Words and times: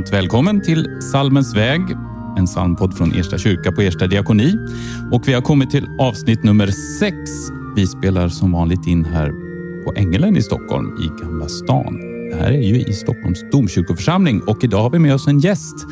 Varmt 0.00 0.12
välkommen 0.12 0.62
till 0.62 1.02
Salmens 1.12 1.56
väg, 1.56 1.80
en 2.38 2.46
psalmpodd 2.46 2.96
från 2.96 3.12
Ersta 3.12 3.38
kyrka 3.38 3.72
på 3.72 3.80
Ersta 3.80 4.06
diakoni. 4.06 4.54
Och 5.12 5.28
vi 5.28 5.32
har 5.32 5.40
kommit 5.40 5.70
till 5.70 5.86
avsnitt 5.98 6.44
nummer 6.44 6.66
sex. 6.98 7.16
Vi 7.76 7.86
spelar 7.86 8.28
som 8.28 8.52
vanligt 8.52 8.86
in 8.86 9.04
här 9.04 9.32
på 9.84 9.92
Ängelen 9.96 10.36
i 10.36 10.42
Stockholm 10.42 10.96
i 11.02 11.22
Gamla 11.22 11.48
stan. 11.48 11.98
Det 12.30 12.36
här 12.36 12.52
är 12.52 12.62
ju 12.62 12.80
i 12.80 12.92
Stockholms 12.92 13.44
domkyrkoförsamling 13.52 14.42
och 14.42 14.64
idag 14.64 14.82
har 14.82 14.90
vi 14.90 14.98
med 14.98 15.14
oss 15.14 15.28
en 15.28 15.40
gäst, 15.40 15.86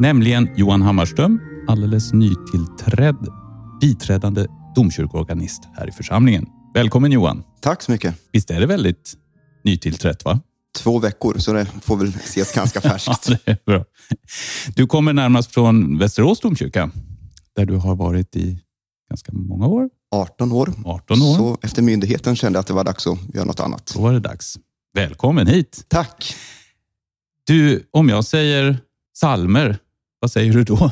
nämligen 0.00 0.48
Johan 0.56 0.82
Hammarström, 0.82 1.40
alldeles 1.68 2.12
nytillträdd 2.12 3.26
biträdande 3.80 4.46
domkyrkoorganist 4.74 5.62
här 5.76 5.88
i 5.88 5.92
församlingen. 5.92 6.46
Välkommen 6.74 7.12
Johan! 7.12 7.42
Tack 7.60 7.82
så 7.82 7.92
mycket. 7.92 8.14
Visst 8.32 8.50
är 8.50 8.60
det 8.60 8.66
väldigt 8.66 9.14
nytillträtt? 9.64 10.24
va? 10.24 10.40
Två 10.78 10.98
veckor, 10.98 11.38
så 11.38 11.52
det 11.52 11.66
får 11.82 11.96
väl 11.96 12.08
ses 12.08 12.52
ganska 12.52 12.80
färskt. 12.90 13.28
ja, 13.28 13.36
det 13.44 13.50
är 13.52 13.58
bra. 13.66 13.84
Du 14.76 14.86
kommer 14.86 15.12
närmast 15.12 15.54
från 15.54 15.98
Västerås 15.98 16.40
domkyrka, 16.40 16.90
där 17.56 17.66
du 17.66 17.76
har 17.76 17.94
varit 17.94 18.36
i 18.36 18.60
ganska 19.10 19.32
många 19.32 19.66
år. 19.66 19.88
18 20.10 20.52
år. 20.52 20.72
18 20.84 21.22
år. 21.22 21.36
Så 21.36 21.58
efter 21.62 21.82
myndigheten 21.82 22.36
kände 22.36 22.56
jag 22.56 22.60
att 22.60 22.66
det 22.66 22.72
var 22.72 22.84
dags 22.84 23.06
att 23.06 23.34
göra 23.34 23.44
något 23.44 23.60
annat. 23.60 23.92
Då 23.94 24.02
var 24.02 24.12
det 24.12 24.20
dags. 24.20 24.58
Välkommen 24.94 25.46
hit! 25.46 25.84
Tack! 25.88 26.34
Du, 27.44 27.88
om 27.90 28.08
jag 28.08 28.24
säger 28.24 28.78
salmer, 29.16 29.78
vad 30.20 30.32
säger 30.32 30.52
du 30.52 30.64
då? 30.64 30.90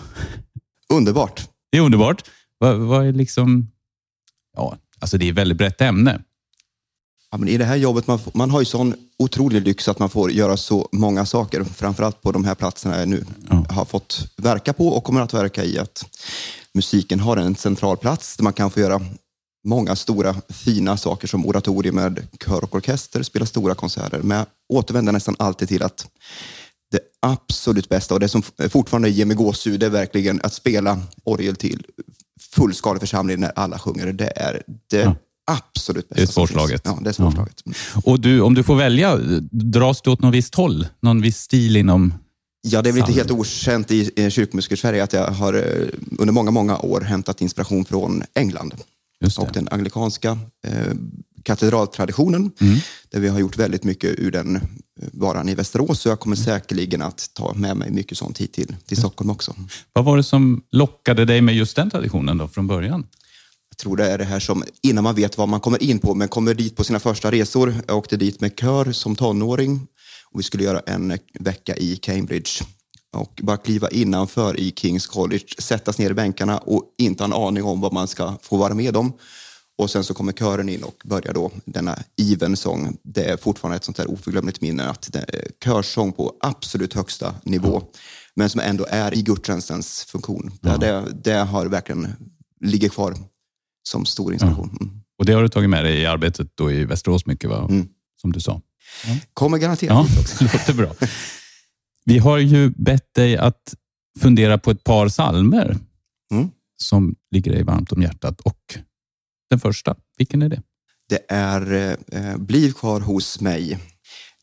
Underbart. 0.93 1.49
Det 1.71 1.79
är 1.79 1.83
underbart. 1.83 2.23
Vad, 2.59 2.77
vad 2.79 3.07
är 3.07 3.13
liksom... 3.13 3.71
Ja, 4.57 4.77
alltså 5.01 5.19
det 5.19 5.27
är 5.27 5.31
ett 5.31 5.37
väldigt 5.37 5.59
brett 5.59 5.81
ämne. 5.81 6.23
Ja, 7.31 7.39
men 7.39 7.49
I 7.49 7.57
det 7.59 7.65
här 7.65 7.77
jobbet, 7.77 8.07
man, 8.07 8.19
man 8.35 8.51
har 8.51 8.61
ju 8.61 8.65
sån 8.65 8.95
otrolig 9.19 9.63
lyx 9.63 9.89
att 9.89 9.99
man 9.99 10.11
får 10.11 10.31
göra 10.33 10.57
så 10.57 10.89
många 10.93 11.27
saker. 11.27 11.65
Framförallt 11.65 12.23
på 12.23 12.33
de 12.33 12.45
här 12.45 12.55
platserna 12.55 12.99
jag 12.99 13.09
nu 13.09 13.25
Ja. 13.51 13.65
har 13.71 13.85
fått 13.85 14.29
verka 14.37 14.73
på 14.73 14.89
och 14.89 15.05
kommer 15.05 15.21
att 15.21 15.35
verka 15.35 15.65
i. 15.65 15.79
Att 15.79 16.05
musiken 16.75 17.21
har 17.21 17.37
en 17.37 17.55
central 17.57 17.97
plats 17.97 18.37
där 18.37 18.45
man 18.45 18.53
kan 18.53 18.71
få 18.71 18.81
göra 18.81 19.01
många 19.67 19.97
stora 19.97 20.37
fina 20.49 20.97
saker 20.97 21.29
som 21.29 21.47
oratorium 21.47 21.95
med 21.95 22.27
kör 22.45 22.65
och 22.65 22.75
orkester, 22.75 23.23
spela 23.23 23.47
stora 23.47 23.75
konserter. 23.75 24.21
Men 24.23 24.37
jag 24.39 24.47
återvänder 24.69 25.13
nästan 25.13 25.37
alltid 25.39 25.69
till 25.69 25.83
att 25.83 26.07
det 26.91 27.01
absolut 27.21 27.89
bästa 27.89 28.15
och 28.15 28.21
det 28.21 28.29
som 28.29 28.43
fortfarande 28.71 29.11
ger 29.11 29.25
mig 29.25 29.37
gåshud 29.37 29.83
är 29.83 29.91
verkligen 29.91 30.41
att 30.43 30.53
spela 30.53 31.01
orgel 31.25 31.57
till 31.57 31.85
fullskalig 32.55 33.01
församling 33.01 33.41
när 33.41 33.53
alla 33.57 33.79
sjunger. 33.79 34.13
Det 34.13 34.33
är 34.37 34.63
det 34.91 34.97
Ja. 35.03 35.15
Absolut 35.51 36.09
bästa 36.09 36.15
Det 36.15 36.23
är 36.23 36.33
svårslaget. 36.33 36.83
Ja, 36.85 36.99
det 37.03 37.09
är 37.09 37.13
svårslaget. 37.13 37.63
Och 38.05 38.21
du, 38.21 38.41
om 38.41 38.55
du 38.55 38.63
får 38.63 38.77
välja, 38.77 39.17
dras 39.51 40.03
du 40.03 40.11
åt 40.11 40.23
något 40.23 40.35
visst 40.35 40.55
håll? 40.55 40.87
Någon 41.03 41.21
viss 41.21 41.39
stil 41.39 41.77
inom... 41.77 42.15
Ja, 42.61 42.83
det 42.83 42.89
är 42.89 42.93
väl 42.93 43.01
inte 43.01 43.13
helt 43.13 43.31
okänt 43.31 43.91
i 43.91 44.31
kyrkomusiker-Sverige 44.31 45.03
att 45.03 45.13
jag 45.13 45.31
har 45.31 45.55
eh, 45.55 45.89
under 46.19 46.33
många, 46.33 46.51
många 46.51 46.79
år 46.79 47.01
hämtat 47.01 47.41
inspiration 47.41 47.85
från 47.85 48.23
England 48.35 48.75
och 49.39 49.49
den 49.53 49.69
anglikanska 49.71 50.39
eh, 50.67 50.95
katedraltraditionen 51.43 52.51
Mm. 52.61 52.79
där 53.09 53.21
vi 53.21 53.29
har 53.29 53.39
gjort 53.39 53.57
väldigt 53.59 53.85
mycket 53.85 54.19
ur 54.19 54.31
den 54.31 54.57
eh, 54.57 54.63
varan 55.13 55.49
i 55.49 55.55
Västerås. 55.55 56.01
Så 56.01 56.09
jag 56.09 56.21
kommer 56.21 56.37
säkerligen 56.37 57.03
att 57.03 57.31
ta 57.33 57.55
med 57.55 57.77
mig 57.77 57.91
mycket 57.91 58.19
sånt 58.19 58.39
hit 58.39 58.53
till, 58.53 58.77
till 58.87 58.97
Stockholm 58.97 59.31
också. 59.31 59.55
Vad 59.93 60.05
var 60.05 60.17
det 60.17 60.23
som 60.23 60.63
lockade 60.71 61.25
dig 61.25 61.41
med 61.41 61.57
just 61.57 61.77
den 61.77 61.91
traditionen 61.91 62.39
då 62.39 62.49
från 62.49 62.67
början? 62.67 63.07
Tror 63.83 63.97
det 63.97 64.11
är 64.11 64.19
det 64.19 64.25
här 64.25 64.41
som, 64.41 64.65
innan 64.83 65.05
man 65.05 65.15
vet 65.15 65.39
vad 65.39 65.49
man 65.49 65.61
kommer 65.61 65.83
in 65.83 65.99
på, 65.99 66.15
men 66.15 66.29
kommer 66.29 66.55
dit 66.55 66.77
på 66.77 66.85
sina 66.85 67.01
första 67.01 67.31
resor. 67.31 67.75
Jag 67.87 67.97
åkte 67.97 68.17
dit 68.17 68.41
med 68.41 68.59
kör 68.59 68.93
som 68.93 69.17
tonåring 69.17 69.87
och 70.31 70.41
vi 70.41 70.45
skulle 70.45 70.65
göra 70.65 70.81
en 70.87 71.19
vecka 71.41 71.77
i 71.77 71.97
Cambridge. 71.97 72.51
Och 73.13 73.41
bara 73.43 73.57
kliva 73.57 73.89
innanför 73.89 74.61
i 74.61 74.73
Kings 74.77 75.07
College, 75.07 75.45
sättas 75.59 75.99
ner 75.99 76.11
i 76.11 76.15
bänkarna 76.15 76.59
och 76.59 76.85
inte 76.99 77.23
ha 77.23 77.27
en 77.27 77.47
aning 77.47 77.65
om 77.65 77.81
vad 77.81 77.93
man 77.93 78.09
ska 78.09 78.37
få 78.43 78.57
vara 78.57 78.75
med 78.75 78.97
om. 78.97 79.13
Och 79.79 79.91
sen 79.91 80.05
så 80.05 80.15
kommer 80.15 80.33
kören 80.33 80.69
in 80.69 80.83
och 80.83 81.03
börjar 81.05 81.35
då 81.35 81.51
denna 81.65 81.99
Even-sång. 82.17 82.97
Det 83.03 83.25
är 83.25 83.37
fortfarande 83.37 83.77
ett 83.77 83.85
sånt 83.85 83.97
där 83.97 84.11
oförglömligt 84.11 84.61
minne 84.61 84.89
att 84.89 85.13
det 85.13 85.19
är 85.19 85.49
körsång 85.65 86.13
på 86.13 86.33
absolut 86.41 86.95
högsta 86.95 87.35
nivå. 87.43 87.83
Men 88.35 88.51
som 88.51 88.61
ändå 88.61 88.87
är 88.91 89.15
i 89.15 89.23
gudstjänstens 89.23 90.05
funktion. 90.05 90.51
Det, 90.61 90.77
det, 90.81 91.05
det 91.25 91.39
har 91.39 91.67
verkligen 91.67 92.09
ligger 92.61 92.89
kvar 92.89 93.15
som 93.89 94.07
stor 94.07 94.33
inspiration. 94.33 94.79
Mm. 94.81 95.01
Och 95.19 95.25
det 95.27 95.33
har 95.33 95.43
du 95.43 95.49
tagit 95.49 95.71
med 95.71 95.85
dig 95.85 96.01
i 96.01 96.07
arbetet 96.07 96.49
då 96.55 96.73
i 96.73 96.85
Västerås 96.85 97.27
mycket, 97.27 97.51
va? 97.51 97.67
Mm. 97.71 97.89
som 98.21 98.33
du 98.33 98.41
sa? 98.41 98.61
Kommer 99.35 99.59
garanterat 99.59 99.95
Ja, 99.97 100.03
hit 100.03 100.19
också. 100.21 100.45
låter 100.53 100.75
bra. 100.75 100.95
Vi 102.05 102.19
har 102.19 102.39
ju 102.39 102.71
bett 102.71 103.15
dig 103.15 103.37
att 103.37 103.75
fundera 104.21 104.59
på 104.59 104.71
ett 104.71 104.85
par 104.85 105.09
salmer 105.09 105.77
Mm. 106.33 106.49
som 106.79 107.15
ligger 107.31 107.53
dig 107.53 107.63
varmt 107.63 107.93
om 107.93 108.03
hjärtat. 108.03 108.41
Och 108.41 108.79
den 109.51 109.61
första, 109.61 109.97
vilken 110.19 110.43
är 110.43 110.49
det? 110.49 110.63
Det 111.09 111.25
är 111.29 111.97
eh, 112.13 112.37
Bliv 112.37 112.73
kvar 112.73 113.01
hos 113.01 113.41
mig. 113.41 113.79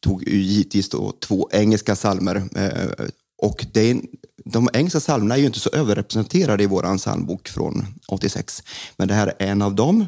Tog 0.02 0.28
ju 0.28 0.38
givetvis 0.38 0.90
då 0.90 1.12
två 1.20 1.50
engelska 1.52 1.96
salmer. 1.96 2.36
Eh, 2.56 3.06
och 3.38 3.66
det 3.74 3.92
är, 3.92 4.02
de 4.46 4.70
engelska 4.74 5.00
psalmerna 5.00 5.36
är 5.36 5.40
ju 5.40 5.46
inte 5.46 5.60
så 5.60 5.70
överrepresenterade 5.70 6.64
i 6.64 6.68
vår 6.68 6.98
psalmbok 6.98 7.48
från 7.48 7.86
86. 8.08 8.64
Men 8.98 9.08
det 9.08 9.14
här 9.14 9.28
är 9.28 9.48
en 9.48 9.62
av 9.62 9.76
dem. 9.76 10.06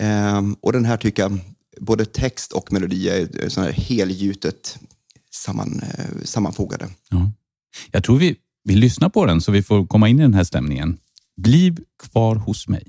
Eh, 0.00 0.42
och 0.60 0.72
den 0.72 0.84
här 0.84 0.96
tycker 0.96 1.22
jag, 1.22 1.38
både 1.80 2.04
text 2.04 2.52
och 2.52 2.72
melodi 2.72 3.08
är 3.08 3.48
sån 3.48 3.64
här 3.64 3.72
helgjutet 3.72 4.78
samman, 5.30 5.82
eh, 5.82 6.24
sammanfogade. 6.24 6.88
Ja. 7.10 7.30
Jag 7.90 8.04
tror 8.04 8.18
vi, 8.18 8.36
vi 8.64 8.74
lyssnar 8.74 9.08
på 9.08 9.26
den 9.26 9.40
så 9.40 9.52
vi 9.52 9.62
får 9.62 9.86
komma 9.86 10.08
in 10.08 10.18
i 10.18 10.22
den 10.22 10.34
här 10.34 10.44
stämningen. 10.44 10.98
Bliv 11.36 11.78
kvar 12.02 12.36
hos 12.36 12.68
mig. 12.68 12.86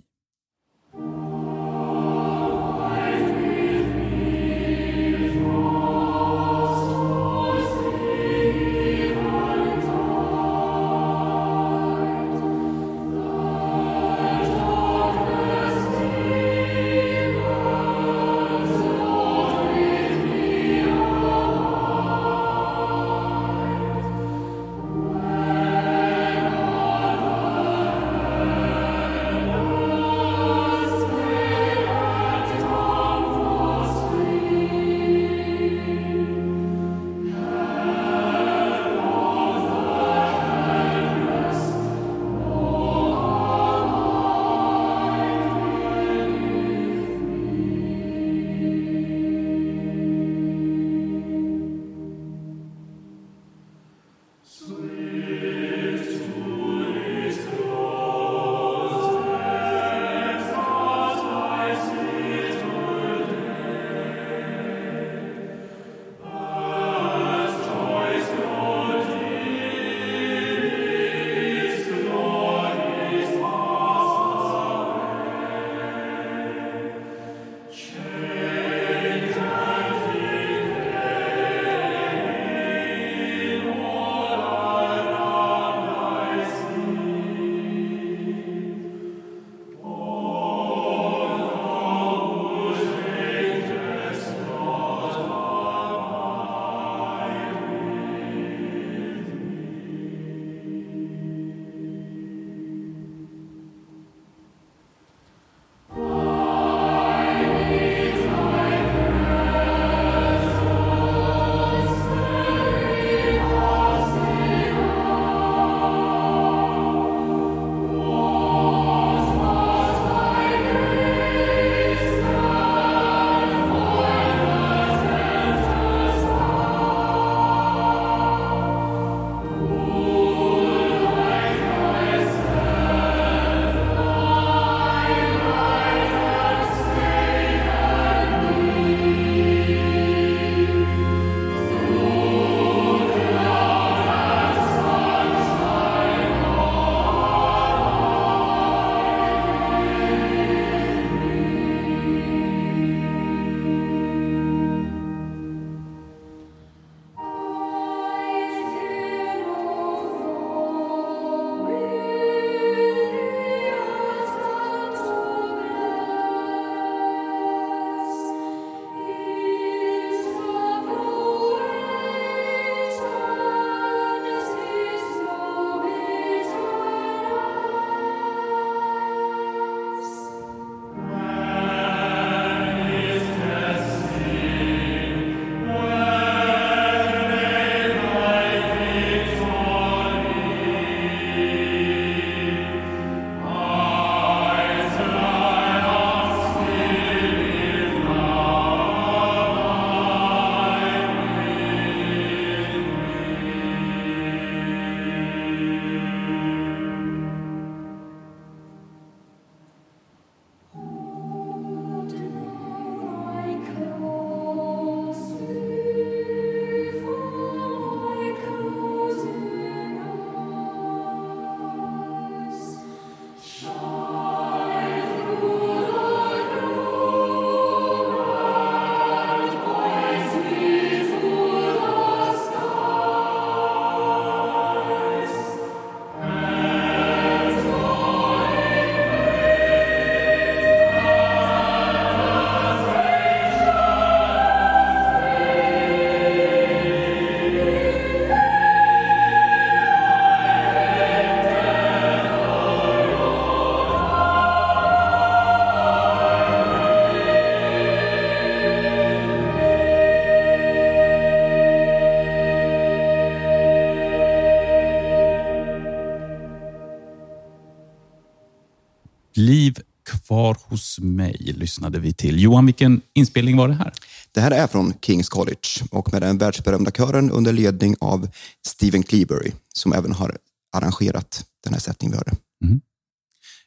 Hos 270.77 270.99
mig 270.99 271.35
lyssnade 271.39 271.99
vi 271.99 272.13
till. 272.13 272.39
Johan, 272.39 272.65
vilken 272.65 273.01
inspelning 273.13 273.57
var 273.57 273.67
det 273.67 273.73
här? 273.73 273.93
Det 274.31 274.41
här 274.41 274.51
är 274.51 274.67
från 274.67 274.93
Kings 275.01 275.29
College 275.29 275.69
och 275.91 276.13
med 276.13 276.21
den 276.21 276.37
världsberömda 276.37 276.91
kören 276.91 277.31
under 277.31 277.53
ledning 277.53 277.95
av 277.99 278.27
Stephen 278.67 279.03
Cleabury 279.03 279.51
som 279.73 279.93
även 279.93 280.11
har 280.11 280.37
arrangerat 280.73 281.45
den 281.63 281.73
här 281.73 281.79
sättningen 281.79 282.11
vi 282.11 282.17
hörde. 282.17 282.41
Mm. 282.63 282.81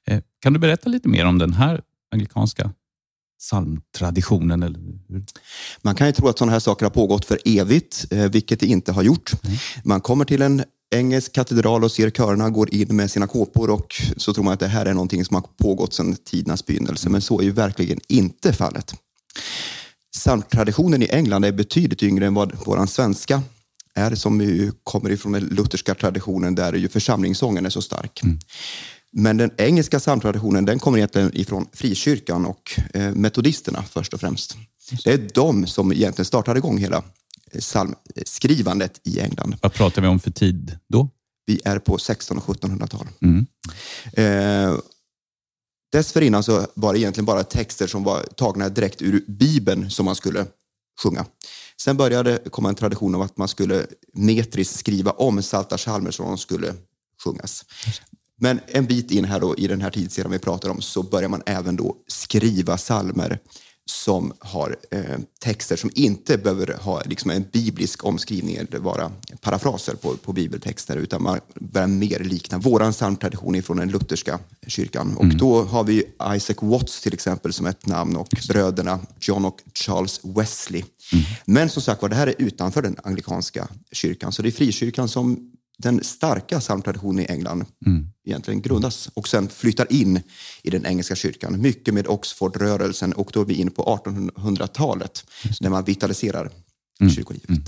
Eh, 0.06 0.22
kan 0.42 0.52
du 0.52 0.58
berätta 0.58 0.90
lite 0.90 1.08
mer 1.08 1.26
om 1.26 1.38
den 1.38 1.52
här 1.52 1.80
anglikanska 2.12 2.72
psalmtraditionen? 3.38 4.62
Eller 4.62 4.78
hur? 4.78 5.24
Man 5.82 5.94
kan 5.94 6.06
ju 6.06 6.12
tro 6.12 6.28
att 6.28 6.38
sådana 6.38 6.52
här 6.52 6.60
saker 6.60 6.86
har 6.86 6.90
pågått 6.90 7.24
för 7.24 7.38
evigt, 7.44 8.06
eh, 8.10 8.30
vilket 8.30 8.60
det 8.60 8.66
inte 8.66 8.92
har 8.92 9.02
gjort. 9.02 9.32
Mm. 9.44 9.56
Man 9.84 10.00
kommer 10.00 10.24
till 10.24 10.42
en 10.42 10.64
engelsk 10.90 11.32
katedral 11.32 11.84
och 11.84 11.92
ser 11.92 12.10
körerna 12.10 12.50
går 12.50 12.74
in 12.74 12.96
med 12.96 13.10
sina 13.10 13.26
kåpor 13.26 13.70
och 13.70 14.02
så 14.16 14.34
tror 14.34 14.44
man 14.44 14.54
att 14.54 14.60
det 14.60 14.68
här 14.68 14.86
är 14.86 14.94
någonting 14.94 15.24
som 15.24 15.34
har 15.34 15.44
pågått 15.56 15.94
sedan 15.94 16.16
tidernas 16.24 16.66
begynnelse. 16.66 17.08
Men 17.08 17.20
så 17.20 17.40
är 17.40 17.44
ju 17.44 17.50
verkligen 17.50 18.00
inte 18.08 18.52
fallet. 18.52 18.94
Psalmtraditionen 20.12 21.02
i 21.02 21.08
England 21.10 21.44
är 21.44 21.52
betydligt 21.52 22.02
yngre 22.02 22.26
än 22.26 22.34
vad 22.34 22.52
vår 22.64 22.86
svenska 22.86 23.42
är 23.94 24.14
som 24.14 24.40
ju 24.40 24.72
kommer 24.84 25.10
ifrån 25.10 25.32
den 25.32 25.44
lutherska 25.44 25.94
traditionen 25.94 26.54
där 26.54 26.72
ju 26.72 26.88
församlingssången 26.88 27.66
är 27.66 27.70
så 27.70 27.82
stark. 27.82 28.22
Mm. 28.22 28.38
Men 29.12 29.36
den 29.36 29.50
engelska 29.56 29.98
psalmtraditionen 29.98 30.64
den 30.64 30.78
kommer 30.78 30.98
egentligen 30.98 31.30
ifrån 31.34 31.66
frikyrkan 31.72 32.46
och 32.46 32.80
eh, 32.94 33.14
metodisterna 33.14 33.82
först 33.82 34.14
och 34.14 34.20
främst. 34.20 34.56
Det 35.04 35.12
är 35.12 35.28
de 35.34 35.66
som 35.66 35.92
egentligen 35.92 36.24
startade 36.24 36.58
igång 36.58 36.78
hela 36.78 37.02
psalmskrivandet 37.58 39.00
i 39.04 39.20
England. 39.20 39.56
Vad 39.62 39.72
pratar 39.72 40.02
vi 40.02 40.08
om 40.08 40.20
för 40.20 40.30
tid 40.30 40.78
då? 40.88 41.08
Vi 41.46 41.60
är 41.64 41.78
på 41.78 41.94
1600 41.94 42.44
och 42.46 42.56
1700-tal. 42.56 43.08
Mm. 43.22 43.46
Eh, 44.12 44.78
dessförinnan 45.92 46.42
så 46.42 46.66
var 46.74 46.92
det 46.92 46.98
egentligen 46.98 47.24
bara 47.24 47.44
texter 47.44 47.86
som 47.86 48.04
var 48.04 48.22
tagna 48.22 48.68
direkt 48.68 49.02
ur 49.02 49.24
Bibeln 49.26 49.90
som 49.90 50.04
man 50.04 50.16
skulle 50.16 50.46
sjunga. 51.02 51.26
Sen 51.82 51.96
började 51.96 52.38
komma 52.50 52.68
en 52.68 52.74
tradition 52.74 53.14
av 53.14 53.22
att 53.22 53.36
man 53.36 53.48
skulle 53.48 53.86
metriskt 54.14 54.78
skriva 54.78 55.10
om 55.10 55.42
salta 55.42 55.76
psalmer 55.76 56.10
som 56.10 56.26
de 56.26 56.38
skulle 56.38 56.74
sjungas. 57.24 57.64
Men 58.36 58.60
en 58.66 58.86
bit 58.86 59.10
in 59.10 59.24
här 59.24 59.40
då, 59.40 59.56
i 59.56 59.66
den 59.66 59.80
här 59.80 59.90
tidsserien 59.90 60.32
vi 60.32 60.38
pratar 60.38 60.68
om 60.68 60.80
så 60.80 61.02
börjar 61.02 61.28
man 61.28 61.42
även 61.46 61.76
då 61.76 61.96
skriva 62.06 62.78
salmer 62.78 63.38
som 63.86 64.32
har 64.38 64.76
eh, 64.90 65.18
texter 65.38 65.76
som 65.76 65.90
inte 65.94 66.38
behöver 66.38 66.74
ha 66.80 67.02
liksom 67.02 67.30
en 67.30 67.44
biblisk 67.52 68.04
omskrivning 68.04 68.56
eller 68.56 68.78
vara 68.78 69.12
parafraser 69.40 69.94
på, 69.94 70.16
på 70.16 70.32
bibeltexter 70.32 70.96
utan 70.96 71.22
man 71.22 71.40
börjar 71.54 71.88
mer 71.88 72.18
likna 72.18 72.58
våran 72.58 72.92
psalmtradition 72.92 73.62
från 73.62 73.76
den 73.76 73.90
lutherska 73.90 74.38
kyrkan. 74.66 75.16
Och 75.16 75.24
mm. 75.24 75.38
då 75.38 75.62
har 75.62 75.84
vi 75.84 76.04
Isaac 76.36 76.56
Watts 76.60 77.00
till 77.00 77.14
exempel 77.14 77.52
som 77.52 77.66
ett 77.66 77.86
namn 77.86 78.16
och 78.16 78.28
bröderna 78.48 78.98
John 79.20 79.44
och 79.44 79.60
Charles 79.74 80.20
Wesley. 80.22 80.82
Mm. 81.12 81.24
Men 81.44 81.68
som 81.68 81.82
sagt 81.82 82.02
var, 82.02 82.08
det 82.08 82.16
här 82.16 82.26
är 82.26 82.34
utanför 82.38 82.82
den 82.82 82.96
anglikanska 83.04 83.68
kyrkan 83.92 84.32
så 84.32 84.42
det 84.42 84.48
är 84.48 84.52
frikyrkan 84.52 85.08
som 85.08 85.52
den 85.80 86.04
starka 86.04 86.60
psalmtraditionen 86.60 87.24
i 87.24 87.26
England 87.28 87.64
mm. 87.86 88.06
egentligen 88.26 88.62
grundas 88.62 89.10
och 89.14 89.28
sen 89.28 89.48
flyttar 89.48 89.92
in 89.92 90.20
i 90.62 90.70
den 90.70 90.86
engelska 90.86 91.14
kyrkan. 91.14 91.60
Mycket 91.60 91.94
med 91.94 92.06
Oxfordrörelsen 92.08 93.12
och 93.12 93.30
då 93.32 93.40
är 93.40 93.44
vi 93.44 93.54
in 93.54 93.70
på 93.70 94.00
1800-talet 94.04 95.24
när 95.60 95.70
man 95.70 95.84
vitaliserar 95.84 96.50
mm. 97.00 97.12
kyrkolivet. 97.12 97.48
Mm. 97.48 97.62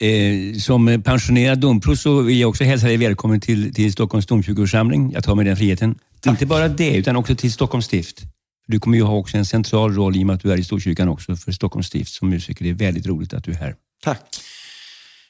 Eh, 0.00 0.58
som 0.58 1.02
pensionerad 1.04 1.58
domprost 1.58 2.02
så 2.02 2.20
vill 2.20 2.40
jag 2.40 2.50
också 2.50 2.64
hälsa 2.64 2.86
dig 2.86 2.96
välkommen 2.96 3.40
till, 3.40 3.74
till 3.74 3.92
Stockholms 3.92 4.26
domkyrkoförsamling. 4.26 5.12
Jag 5.12 5.24
tar 5.24 5.34
mig 5.34 5.44
den 5.44 5.56
friheten. 5.56 5.98
Tack. 6.20 6.30
Inte 6.30 6.46
bara 6.46 6.68
det, 6.68 6.96
utan 6.96 7.16
också 7.16 7.36
till 7.36 7.52
Stockholms 7.52 7.86
stift. 7.86 8.20
Du 8.66 8.80
kommer 8.80 8.96
ju 8.96 9.02
ha 9.02 9.16
också 9.16 9.36
en 9.36 9.44
central 9.44 9.94
roll 9.94 10.16
i 10.16 10.22
och 10.22 10.26
med 10.26 10.34
att 10.36 10.42
du 10.42 10.52
är 10.52 10.56
i 10.56 10.64
Storkyrkan 10.64 11.08
också 11.08 11.36
för 11.36 11.52
Stockholms 11.52 11.86
stift 11.86 12.12
som 12.12 12.30
musiker. 12.30 12.64
Det 12.64 12.70
är 12.70 12.74
väldigt 12.74 13.06
roligt 13.06 13.34
att 13.34 13.44
du 13.44 13.50
är 13.50 13.56
här. 13.56 13.74
Tack. 14.02 14.20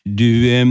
Du, 0.04 0.50
eh, 0.50 0.66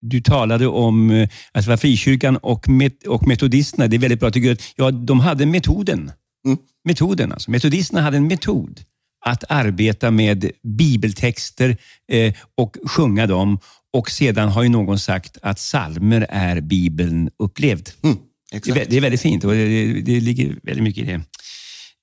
du 0.00 0.20
talade 0.20 0.66
om 0.66 1.26
alltså 1.52 1.76
frikyrkan 1.76 2.36
och, 2.36 2.68
met, 2.68 3.06
och 3.06 3.26
metodisterna. 3.26 3.86
Det 3.86 3.96
är 3.96 3.98
väldigt 3.98 4.20
bra. 4.20 4.30
Tycker 4.30 4.52
att, 4.52 4.62
ja, 4.76 4.90
de 4.90 5.20
hade 5.20 5.46
metoden. 5.46 6.10
Mm. 6.46 6.58
Metoden 6.84 7.32
alltså. 7.32 7.50
Metodisterna 7.50 8.00
hade 8.00 8.16
en 8.16 8.26
metod 8.26 8.80
att 9.26 9.44
arbeta 9.48 10.10
med 10.10 10.50
bibeltexter 10.62 11.76
eh, 12.12 12.34
och 12.54 12.76
sjunga 12.86 13.26
dem. 13.26 13.58
Och 13.92 14.10
sedan 14.10 14.48
har 14.48 14.62
ju 14.62 14.68
någon 14.68 14.98
sagt 14.98 15.38
att 15.42 15.58
salmer 15.58 16.26
är 16.30 16.60
Bibeln 16.60 17.30
upplevd. 17.38 17.90
Mm, 18.02 18.16
det, 18.50 18.68
är, 18.68 18.86
det, 18.90 18.96
är, 18.96 19.00
väldigt 19.00 19.20
fint 19.20 19.44
och 19.44 19.52
det, 19.52 20.00
det, 20.00 20.20
ligger 20.20 20.56
väldigt 20.62 20.84
mycket 20.84 21.04
i 21.04 21.06
det. 21.06 21.20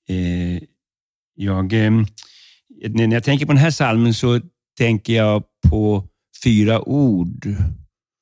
Eh, 0.10 0.64
jag, 1.36 1.74
eh, 1.74 1.92
när 2.90 3.14
jag 3.14 3.24
tänker 3.24 3.46
på 3.46 3.52
den 3.52 3.62
här 3.62 3.72
salmen 3.72 4.14
så 4.14 4.42
tänker 4.78 5.14
jag 5.14 5.44
på 5.70 6.08
fyra 6.44 6.82
ord 6.82 7.56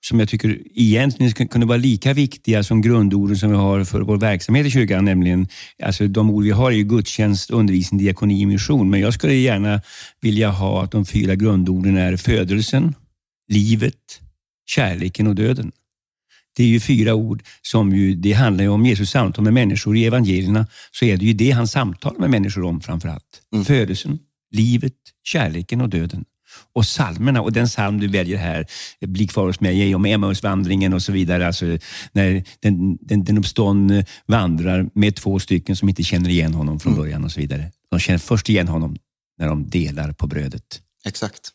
som 0.02 0.20
jag 0.20 0.30
tycker 0.30 0.62
egentligen 0.74 1.48
kunde 1.48 1.68
vara 1.68 1.78
lika 1.78 2.14
viktiga 2.14 2.64
som 2.64 2.82
grundorden 2.82 3.38
som 3.38 3.50
vi 3.50 3.58
har 3.58 3.84
för 3.84 4.02
vår 4.02 4.18
verksamhet 4.18 4.66
i 4.66 4.72
kyrkan. 4.72 5.06
Nämligen, 5.06 5.48
alltså 5.84 6.08
de 6.08 6.30
ord 6.30 6.44
vi 6.44 6.52
har 6.52 6.72
är 6.72 6.76
ju 6.76 6.84
gudstjänst, 6.84 7.52
undervisning, 7.52 8.00
diakoni 8.00 8.46
mission. 8.46 8.90
Men 8.90 9.00
jag 9.00 9.14
skulle 9.14 9.34
gärna 9.34 9.82
vilja 10.22 10.50
ha 10.50 10.84
att 10.84 10.92
de 10.92 11.06
fyra 11.06 11.36
grundorden 11.36 11.98
är 11.98 12.18
födelsen, 12.18 12.96
livet, 13.48 14.22
kärleken 14.66 15.28
och 15.28 15.36
döden. 15.36 15.72
Det 16.56 16.64
är 16.64 16.68
ju 16.68 16.80
fyra 16.80 17.14
ord 17.14 17.44
som 17.62 17.96
ju, 17.96 18.16
det 18.16 18.34
handlar 18.34 18.70
om 18.70 18.86
Jesus 18.86 19.10
samtal 19.10 19.44
med 19.44 19.54
människor. 19.54 19.98
I 19.98 20.06
evangelierna 20.06 20.68
så 20.92 21.06
är 21.06 21.18
det 21.18 21.26
ju 21.26 21.34
det 21.34 21.52
han 21.52 21.68
samtalar 21.68 22.20
med 22.20 22.30
människor 22.30 22.64
om 22.64 22.82
framför 22.82 23.10
allt. 23.10 23.42
Mm. 23.54 23.66
Födelsen, 23.66 24.20
livet, 24.52 24.94
kärleken 25.24 25.82
och 25.82 25.90
döden 25.90 26.26
och 26.74 26.86
salmerna 26.86 27.42
och 27.42 27.54
den 27.54 27.68
psalm 27.68 28.00
du 28.00 28.08
väljer 28.08 28.38
här, 28.38 28.66
Bli 29.00 29.28
kvar 29.28 29.48
hos 29.48 29.60
mig, 29.60 29.96
om 29.96 30.06
Emmausvandringen 30.06 30.94
och 30.94 31.02
så 31.02 31.12
vidare. 31.12 31.48
Alltså 31.48 31.66
när 32.12 32.44
den, 32.60 32.98
den, 33.02 33.24
den 33.24 33.38
uppståndne 33.38 34.06
vandrar 34.26 34.90
med 34.94 35.16
två 35.16 35.40
stycken 35.40 35.76
som 35.76 35.90
inte 35.90 36.04
känner 36.04 36.30
igen 36.30 36.54
honom 36.54 36.80
från 36.80 36.94
mm. 36.94 37.04
början 37.04 37.24
och 37.24 37.32
så 37.32 37.40
vidare. 37.40 37.72
De 37.90 38.00
känner 38.00 38.20
först 38.20 38.50
igen 38.50 38.68
honom 38.68 38.98
när 39.38 39.48
de 39.48 39.70
delar 39.70 40.12
på 40.12 40.28
brödet. 40.28 40.82
Exakt. 41.06 41.50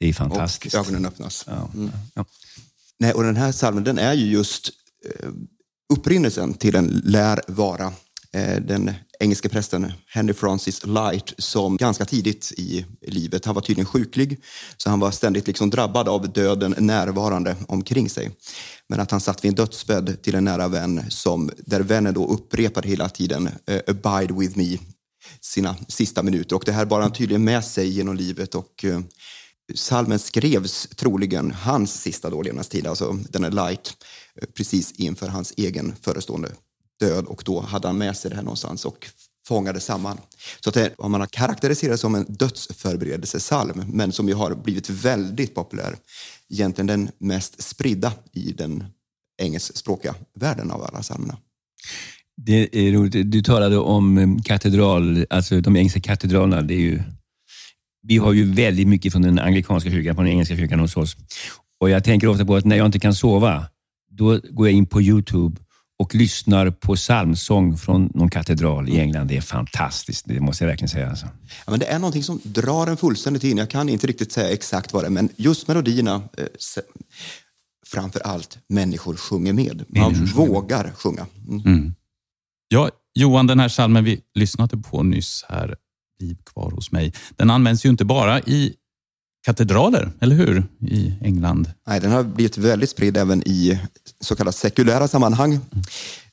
Det 0.00 0.08
är 0.08 0.12
fantastiskt. 0.12 0.74
Och 0.74 0.80
ögonen 0.80 1.06
öppnas. 1.06 1.44
Ja. 1.46 1.70
Mm. 1.74 1.90
Ja. 2.14 2.24
Nej, 2.98 3.12
och 3.12 3.22
den 3.22 3.36
här 3.36 3.52
salmen 3.52 3.84
den 3.84 3.98
är 3.98 4.14
ju 4.14 4.26
just 4.26 4.70
eh, 5.20 5.28
upprinnelsen 5.92 6.54
till 6.54 6.76
en 6.76 7.02
lär 7.04 7.40
vara. 7.46 7.92
Eh, 8.34 8.60
den 8.60 8.90
engelske 9.20 9.48
prästen 9.48 9.92
Henry 10.06 10.34
Francis 10.34 10.86
Light 10.86 11.34
som 11.38 11.76
ganska 11.76 12.04
tidigt 12.04 12.52
i 12.56 12.86
livet, 13.02 13.44
han 13.44 13.54
var 13.54 13.62
tydligen 13.62 13.86
sjuklig, 13.86 14.40
så 14.76 14.90
han 14.90 15.00
var 15.00 15.10
ständigt 15.10 15.46
liksom 15.46 15.70
drabbad 15.70 16.08
av 16.08 16.32
döden 16.32 16.74
närvarande 16.78 17.56
omkring 17.68 18.10
sig. 18.10 18.30
Men 18.88 19.00
att 19.00 19.10
han 19.10 19.20
satt 19.20 19.44
vid 19.44 19.48
en 19.48 19.54
dödsbädd 19.54 20.22
till 20.22 20.34
en 20.34 20.44
nära 20.44 20.68
vän 20.68 21.04
som, 21.08 21.50
där 21.58 21.80
vännen 21.80 22.14
då 22.14 22.26
upprepade 22.26 22.88
hela 22.88 23.08
tiden 23.08 23.48
eh, 23.66 23.80
“abide 23.86 24.34
with 24.34 24.58
me” 24.58 24.78
sina 25.40 25.76
sista 25.88 26.22
minuter. 26.22 26.56
Och 26.56 26.62
det 26.66 26.72
här 26.72 26.84
bar 26.84 27.00
han 27.00 27.12
tydligen 27.12 27.44
med 27.44 27.64
sig 27.64 27.88
genom 27.88 28.16
livet 28.16 28.54
och 28.54 28.84
eh, 28.84 29.00
salmen 29.74 30.18
skrevs 30.18 30.88
troligen 30.96 31.50
hans 31.50 32.00
sista 32.00 32.28
levnadstid, 32.28 32.86
alltså 32.86 33.12
den 33.12 33.44
är 33.44 33.50
light, 33.50 33.94
precis 34.56 34.92
inför 34.92 35.28
hans 35.28 35.52
egen 35.56 35.94
förestående 36.02 36.48
död 37.00 37.24
och 37.24 37.42
då 37.44 37.60
hade 37.60 37.88
han 37.88 37.98
med 37.98 38.16
sig 38.16 38.30
det 38.30 38.36
här 38.36 38.42
någonstans 38.42 38.84
och 38.84 39.06
fångade 39.48 39.80
samman. 39.80 40.18
Så 40.60 40.68
att 40.68 40.74
det, 40.74 40.94
man 40.98 41.20
har 41.20 41.26
karaktäriserat 41.26 42.00
som 42.00 42.14
en 42.14 42.26
dödsförberedelsesalm 42.28 43.82
men 43.86 44.12
som 44.12 44.28
ju 44.28 44.34
har 44.34 44.54
blivit 44.54 44.90
väldigt 44.90 45.54
populär. 45.54 45.96
Egentligen 46.50 46.86
den 46.86 47.10
mest 47.18 47.62
spridda 47.62 48.12
i 48.32 48.52
den 48.52 48.84
engelskspråkiga 49.42 50.14
världen 50.34 50.70
av 50.70 50.82
alla 50.82 51.02
psalmerna. 51.02 51.38
Det 52.36 52.76
är 52.88 52.92
roligt. 52.92 53.30
Du 53.30 53.42
talade 53.42 53.78
om 53.78 54.18
eh, 54.18 54.28
katedral, 54.44 55.26
alltså 55.30 55.60
de 55.60 55.76
engelska 55.76 56.00
katedralerna. 56.00 56.62
Det 56.62 56.74
är 56.74 56.80
ju, 56.80 57.02
vi 58.02 58.16
har 58.16 58.32
ju 58.32 58.52
väldigt 58.52 58.88
mycket 58.88 59.12
från 59.12 59.22
den 59.22 59.38
anglikanska 59.38 59.90
kyrkan, 59.90 60.14
från 60.14 60.24
den 60.24 60.32
engelska 60.32 60.56
kyrkan 60.56 60.80
hos 60.80 60.96
oss. 60.96 61.16
Och 61.80 61.90
Jag 61.90 62.04
tänker 62.04 62.26
ofta 62.26 62.44
på 62.44 62.56
att 62.56 62.64
när 62.64 62.76
jag 62.76 62.86
inte 62.86 62.98
kan 62.98 63.14
sova, 63.14 63.66
då 64.10 64.40
går 64.50 64.68
jag 64.68 64.76
in 64.76 64.86
på 64.86 65.02
Youtube 65.02 65.60
och 65.98 66.14
lyssnar 66.14 66.70
på 66.70 66.96
psalmsång 66.96 67.78
från 67.78 68.10
någon 68.14 68.30
katedral 68.30 68.88
i 68.88 69.00
England. 69.00 69.26
Det 69.26 69.36
är 69.36 69.40
fantastiskt, 69.40 70.24
det 70.28 70.40
måste 70.40 70.64
jag 70.64 70.68
verkligen 70.68 70.88
säga. 70.88 71.10
Alltså. 71.10 71.26
Ja, 71.66 71.70
men 71.70 71.80
det 71.80 71.86
är 71.86 71.98
någonting 71.98 72.22
som 72.22 72.40
drar 72.42 72.86
en 72.86 72.96
fullständigt 72.96 73.44
in. 73.44 73.56
Jag 73.56 73.70
kan 73.70 73.88
inte 73.88 74.06
riktigt 74.06 74.32
säga 74.32 74.50
exakt 74.50 74.92
vad 74.92 75.02
det 75.02 75.06
är, 75.06 75.10
men 75.10 75.28
just 75.36 75.68
melodierna, 75.68 76.22
eh, 76.38 76.46
framför 77.86 78.20
allt 78.20 78.58
människor 78.68 79.16
sjunger 79.16 79.52
med. 79.52 79.84
Man 79.88 80.12
människor 80.12 80.46
vågar 80.46 80.92
sjunga. 80.96 81.26
Mm. 81.48 81.60
Mm. 81.66 81.94
Ja, 82.68 82.90
Johan, 83.14 83.46
den 83.46 83.60
här 83.60 83.68
salmen 83.68 84.04
vi 84.04 84.20
lyssnade 84.34 84.76
på 84.76 85.02
nyss 85.02 85.44
här, 85.48 85.76
Liv 86.20 86.36
kvar 86.52 86.70
hos 86.70 86.92
mig, 86.92 87.14
den 87.36 87.50
används 87.50 87.86
ju 87.86 87.88
inte 87.88 88.04
bara 88.04 88.40
i 88.40 88.74
katedraler, 89.46 90.12
eller 90.20 90.36
hur? 90.36 90.66
I 90.80 91.14
England. 91.20 91.70
Nej, 91.86 92.00
den 92.00 92.12
har 92.12 92.22
blivit 92.22 92.58
väldigt 92.58 92.90
spridd 92.90 93.16
även 93.16 93.42
i 93.48 93.80
så 94.20 94.36
kallade 94.36 94.56
sekulära 94.56 95.08
sammanhang. 95.08 95.60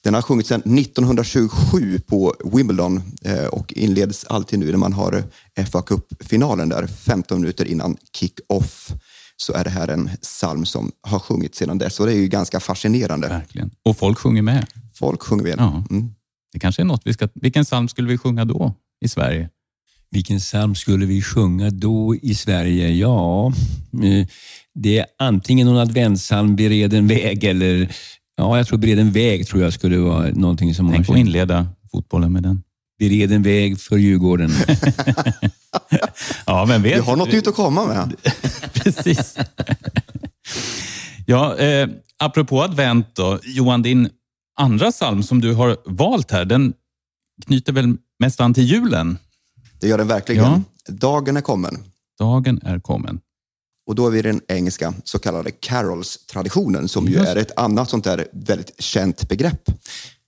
Den 0.03 0.13
har 0.13 0.21
sjungits 0.21 0.49
sedan 0.49 0.77
1927 0.79 1.99
på 1.99 2.35
Wimbledon 2.53 3.01
eh, 3.25 3.45
och 3.45 3.73
inleds 3.73 4.25
alltid 4.25 4.59
nu 4.59 4.71
när 4.71 4.77
man 4.77 4.93
har 4.93 5.23
FA 5.71 5.81
Cup-finalen 5.81 6.69
där 6.69 6.87
15 6.87 7.41
minuter 7.41 7.65
innan 7.65 7.97
kick-off 8.13 8.93
så 9.37 9.53
är 9.53 9.63
det 9.63 9.69
här 9.69 9.87
en 9.87 10.09
psalm 10.21 10.65
som 10.65 10.91
har 11.01 11.19
sjungits 11.19 11.57
sedan 11.57 11.77
dess 11.77 11.99
och 11.99 12.05
det 12.05 12.13
är 12.13 12.17
ju 12.17 12.27
ganska 12.27 12.59
fascinerande. 12.59 13.27
Verkligen. 13.27 13.71
Och 13.83 13.97
folk 13.97 14.17
sjunger 14.17 14.41
med. 14.41 14.65
Folk 14.93 15.23
sjunger 15.23 15.43
med. 15.43 15.55
Ja. 15.57 15.83
Mm. 15.89 16.09
Det 16.53 16.59
kanske 16.59 16.81
är 16.81 16.85
något 16.85 17.01
vi 17.05 17.13
ska... 17.13 17.27
Vilken 17.33 17.63
psalm 17.63 17.87
skulle 17.87 18.07
vi 18.07 18.17
sjunga 18.17 18.45
då 18.45 18.73
i 19.05 19.07
Sverige? 19.07 19.49
Vilken 20.15 20.39
psalm 20.39 20.75
skulle 20.75 21.05
vi 21.05 21.21
sjunga 21.21 21.69
då 21.69 22.15
i 22.21 22.35
Sverige? 22.35 22.89
Ja, 22.89 23.47
eh, 24.03 24.27
det 24.73 24.97
är 24.97 25.05
antingen 25.19 25.67
någon 25.67 25.77
adventssalm, 25.77 26.55
Bered 26.55 26.93
en 26.93 27.07
väg, 27.07 27.43
eller 27.43 27.95
ja, 28.37 28.57
jag 28.57 28.67
tror 28.67 28.77
Bered 28.77 28.99
en 28.99 29.11
väg 29.11 29.47
tror 29.47 29.63
jag 29.63 29.73
skulle 29.73 29.97
vara 29.97 30.29
någonting 30.33 30.75
som 30.75 30.91
Tänk 30.91 31.09
att 31.09 31.17
inleda 31.17 31.67
fotbollen 31.91 32.33
med 32.33 32.43
den. 32.43 32.63
Bered 32.99 33.31
en 33.31 33.43
väg 33.43 33.79
för 33.79 33.97
Djurgården. 33.97 34.51
ja, 36.45 36.65
vem 36.65 36.81
vet? 36.81 36.95
Du 36.95 37.01
har 37.01 37.15
något 37.15 37.31
nytt 37.31 37.47
att 37.47 37.55
komma 37.55 37.85
med. 37.85 38.15
Precis. 38.73 39.37
ja, 41.25 41.57
eh, 41.57 41.89
apropå 42.19 42.63
advent 42.63 43.15
då. 43.15 43.39
Johan, 43.43 43.81
din 43.81 44.09
andra 44.59 44.91
psalm 44.91 45.23
som 45.23 45.41
du 45.41 45.53
har 45.53 45.77
valt 45.85 46.31
här, 46.31 46.45
den 46.45 46.73
knyter 47.45 47.73
väl 47.73 47.97
mest 48.19 48.41
an 48.41 48.53
till 48.53 48.63
julen? 48.63 49.17
Det 49.85 49.89
gör 49.89 49.97
den 49.97 50.07
verkligen. 50.07 50.43
Ja. 50.43 50.61
Dagen 50.87 51.37
är 51.37 51.41
kommen. 51.41 51.83
Dagen 52.19 52.59
är 52.63 52.79
kommen. 52.79 53.19
Och 53.87 53.95
då 53.95 54.07
är 54.07 54.11
vi 54.11 54.21
den 54.21 54.41
engelska 54.47 54.93
så 55.03 55.19
kallade 55.19 55.51
carols-traditionen 55.51 56.87
som 56.87 57.07
Just. 57.07 57.19
ju 57.19 57.25
är 57.25 57.35
ett 57.35 57.57
annat 57.57 57.89
sånt 57.89 58.03
där 58.03 58.27
väldigt 58.31 58.81
känt 58.81 59.29
begrepp. 59.29 59.61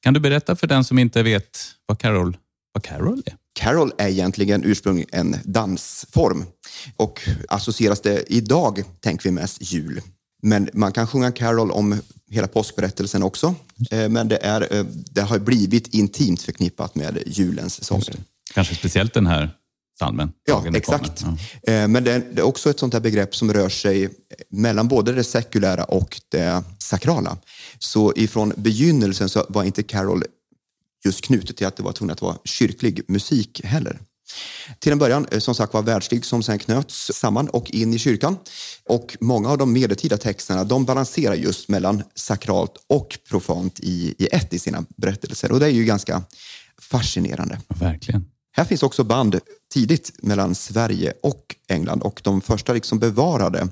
Kan 0.01 0.13
du 0.13 0.19
berätta 0.19 0.55
för 0.55 0.67
den 0.67 0.83
som 0.83 0.99
inte 0.99 1.23
vet 1.23 1.57
vad 1.85 1.99
carol, 1.99 2.37
vad 2.73 2.83
carol 2.83 3.23
är? 3.25 3.35
Carol 3.59 3.91
är 3.97 4.07
egentligen 4.07 4.63
ursprungligen 4.65 5.09
en 5.19 5.35
dansform 5.43 6.45
och 6.95 7.29
associeras 7.49 8.01
det 8.01 8.33
idag 8.33 8.83
tänker 8.99 9.23
vi 9.23 9.31
mest 9.31 9.73
jul. 9.73 10.01
Men 10.41 10.69
man 10.73 10.91
kan 10.91 11.07
sjunga 11.07 11.31
carol 11.31 11.71
om 11.71 12.01
hela 12.29 12.47
påskberättelsen 12.47 13.23
också. 13.23 13.55
Eh, 13.91 14.09
men 14.09 14.27
det, 14.27 14.37
är, 14.37 14.75
eh, 14.75 14.85
det 15.11 15.21
har 15.21 15.39
blivit 15.39 15.87
intimt 15.87 16.41
förknippat 16.41 16.95
med 16.95 17.23
julens 17.25 17.83
sånger. 17.83 18.15
Kanske 18.53 18.75
speciellt 18.75 19.13
den 19.13 19.27
här 19.27 19.49
salmen. 19.99 20.31
Ja, 20.45 20.65
exakt. 20.73 21.25
Ja. 21.61 21.73
Eh, 21.73 21.87
men 21.87 22.03
det 22.03 22.11
är 22.11 22.41
också 22.41 22.69
ett 22.69 22.79
sånt 22.79 22.93
här 22.93 23.01
begrepp 23.01 23.35
som 23.35 23.53
rör 23.53 23.69
sig 23.69 24.09
mellan 24.49 24.87
både 24.87 25.13
det 25.13 25.23
sekulära 25.23 25.83
och 25.83 26.21
det 26.29 26.63
sakrala. 26.79 27.37
Så 27.79 28.13
ifrån 28.15 28.53
begynnelsen 28.57 29.29
så 29.29 29.45
var 29.49 29.63
inte 29.63 29.83
Carol 29.83 30.23
just 31.05 31.21
knutet 31.21 31.57
till 31.57 31.67
att 31.67 31.75
det 31.75 31.83
var 31.83 31.91
tvunget 31.91 32.13
att 32.13 32.21
vara 32.21 32.37
kyrklig 32.45 33.01
musik 33.07 33.61
heller. 33.63 33.99
Till 34.79 34.91
en 34.91 34.99
början 34.99 35.27
som 35.37 35.55
sagt 35.55 35.73
var 35.73 35.81
världslig 35.81 36.25
som 36.25 36.43
sen 36.43 36.59
knöts 36.59 37.11
samman 37.13 37.49
och 37.49 37.71
in 37.71 37.93
i 37.93 37.99
kyrkan. 37.99 38.37
Och 38.85 39.17
många 39.19 39.49
av 39.49 39.57
de 39.57 39.73
medeltida 39.73 40.17
texterna 40.17 40.63
de 40.63 40.85
balanserar 40.85 41.35
just 41.35 41.69
mellan 41.69 42.03
sakralt 42.15 42.73
och 42.87 43.19
profant 43.29 43.79
i, 43.79 44.15
i 44.17 44.27
ett 44.31 44.53
i 44.53 44.59
sina 44.59 44.85
berättelser. 44.97 45.51
Och 45.51 45.59
det 45.59 45.65
är 45.65 45.69
ju 45.69 45.85
ganska 45.85 46.23
fascinerande. 46.81 47.59
Verkligen. 47.67 48.25
Här 48.57 48.65
finns 48.65 48.83
också 48.83 49.03
band 49.03 49.39
tidigt 49.73 50.11
mellan 50.23 50.55
Sverige 50.55 51.13
och 51.23 51.55
England 51.67 52.01
och 52.01 52.21
de 52.23 52.41
första 52.41 52.73
liksom 52.73 52.99
bevarade 52.99 53.67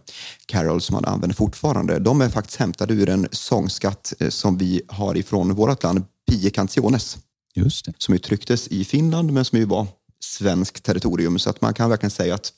carols 0.46 0.86
som 0.86 0.94
man 0.94 1.06
använder 1.06 1.36
fortfarande, 1.36 2.00
de 2.00 2.22
är 2.22 2.30
faktiskt 2.30 2.60
hämtade 2.60 2.94
ur 2.94 3.10
en 3.10 3.28
sångskatt 3.32 4.14
eh, 4.20 4.30
som 4.30 4.58
vi 4.58 4.82
har 4.88 5.18
ifrån 5.18 5.54
vårt 5.54 5.84
land, 5.84 6.04
Pie 6.30 6.50
Canciones. 6.50 7.18
Just 7.56 7.86
det. 7.86 7.94
Som 7.98 8.14
ju 8.14 8.20
trycktes 8.20 8.68
i 8.68 8.86
Finland 8.86 9.34
men 9.34 9.46
som 9.46 9.60
ju 9.60 9.66
var 9.66 9.88
svenskt 10.20 10.84
territorium. 10.84 11.40
Så 11.40 11.50
att 11.50 11.62
man 11.62 11.74
kan 11.74 11.90
verkligen 11.90 12.12
säga 12.12 12.36
att 12.36 12.54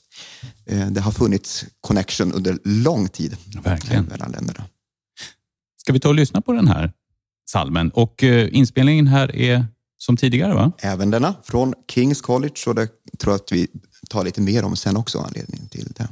eh, 0.66 0.86
det 0.86 1.00
har 1.00 1.12
funnits 1.12 1.64
connection 1.80 2.32
under 2.32 2.58
lång 2.64 3.08
tid 3.08 3.36
verkligen. 3.62 4.04
mellan 4.04 4.30
länderna. 4.30 4.64
Ska 5.76 5.92
vi 5.92 6.00
ta 6.00 6.08
och 6.08 6.14
lyssna 6.14 6.40
på 6.40 6.52
den 6.52 6.68
här 6.68 6.92
salmen? 7.50 7.90
Och 7.90 8.24
eh, 8.24 8.48
inspelningen 8.52 9.06
här 9.06 9.36
är 9.36 9.66
som 9.98 10.16
tidigare 10.16 10.54
va? 10.54 10.72
Även 10.78 11.10
denna 11.10 11.34
från 11.44 11.74
Kings 11.90 12.20
College 12.20 12.54
och 12.66 12.74
det 12.74 12.88
tror 13.18 13.32
jag 13.32 13.40
att 13.40 13.52
vi 13.52 13.68
tar 14.10 14.24
lite 14.24 14.40
mer 14.40 14.64
om 14.64 14.76
sen 14.76 14.96
också, 14.96 15.18
anledningen 15.18 15.68
till 15.68 15.92
det. 15.96 16.08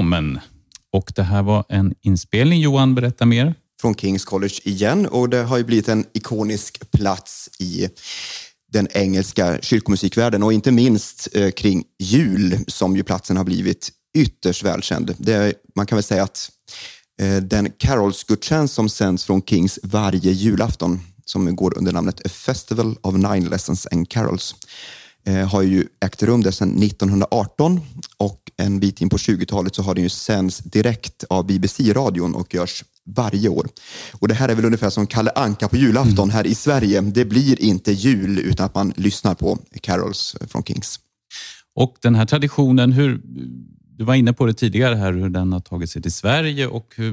Välkommen. 0.00 0.40
Och 0.92 1.12
det 1.16 1.22
här 1.22 1.42
var 1.42 1.64
en 1.68 1.94
inspelning. 2.02 2.60
Johan, 2.60 2.94
berätta 2.94 3.26
mer. 3.26 3.54
Från 3.80 3.94
Kings 3.94 4.24
College 4.24 4.54
igen 4.64 5.06
och 5.06 5.28
det 5.28 5.42
har 5.42 5.58
ju 5.58 5.64
blivit 5.64 5.88
en 5.88 6.04
ikonisk 6.12 6.90
plats 6.90 7.50
i 7.58 7.88
den 8.72 8.88
engelska 8.92 9.58
kyrkomusikvärlden 9.62 10.42
och 10.42 10.52
inte 10.52 10.72
minst 10.72 11.28
eh, 11.34 11.50
kring 11.50 11.84
jul 11.98 12.58
som 12.66 12.96
ju 12.96 13.02
platsen 13.02 13.36
har 13.36 13.44
blivit 13.44 13.90
ytterst 14.16 14.64
välkänd. 14.64 15.14
Det, 15.18 15.54
man 15.74 15.86
kan 15.86 15.96
väl 15.96 16.02
säga 16.02 16.22
att 16.22 16.50
eh, 17.20 17.36
den 17.36 17.70
Carols-gudstjänst 17.78 18.74
som 18.74 18.88
sänds 18.88 19.24
från 19.24 19.42
Kings 19.42 19.78
varje 19.82 20.32
julafton 20.32 21.00
som 21.24 21.56
går 21.56 21.78
under 21.78 21.92
namnet 21.92 22.26
A 22.26 22.28
Festival 22.28 22.96
of 23.02 23.14
Nine 23.14 23.48
Lessons 23.48 23.86
and 23.92 24.08
Carols 24.08 24.54
har 25.50 25.62
ju 25.62 25.86
ägt 26.04 26.22
rum 26.22 26.42
där 26.42 26.50
sedan 26.50 26.82
1918 26.82 27.80
och 28.16 28.50
en 28.56 28.80
bit 28.80 29.00
in 29.00 29.08
på 29.08 29.16
20-talet 29.16 29.74
så 29.74 29.82
har 29.82 29.94
den 29.94 30.04
ju 30.04 30.10
sänds 30.10 30.58
direkt 30.58 31.24
av 31.30 31.46
BBC-radion 31.46 32.34
och 32.34 32.54
görs 32.54 32.84
varje 33.06 33.48
år. 33.48 33.68
Och 34.12 34.28
Det 34.28 34.34
här 34.34 34.48
är 34.48 34.54
väl 34.54 34.64
ungefär 34.64 34.90
som 34.90 35.06
Kalle 35.06 35.30
Anka 35.34 35.68
på 35.68 35.76
julafton 35.76 36.24
mm. 36.24 36.30
här 36.30 36.46
i 36.46 36.54
Sverige. 36.54 37.00
Det 37.00 37.24
blir 37.24 37.60
inte 37.60 37.92
jul 37.92 38.38
utan 38.38 38.66
att 38.66 38.74
man 38.74 38.92
lyssnar 38.96 39.34
på 39.34 39.58
carols 39.82 40.36
från 40.48 40.62
Kings. 40.62 41.00
Och 41.74 41.96
den 42.02 42.14
här 42.14 42.26
traditionen, 42.26 42.92
hur, 42.92 43.20
du 43.96 44.04
var 44.04 44.14
inne 44.14 44.32
på 44.32 44.46
det 44.46 44.54
tidigare 44.54 44.94
här, 44.94 45.12
hur 45.12 45.28
den 45.28 45.52
har 45.52 45.60
tagit 45.60 45.90
sig 45.90 46.02
till 46.02 46.12
Sverige 46.12 46.66
och 46.66 46.92
hur, 46.96 47.12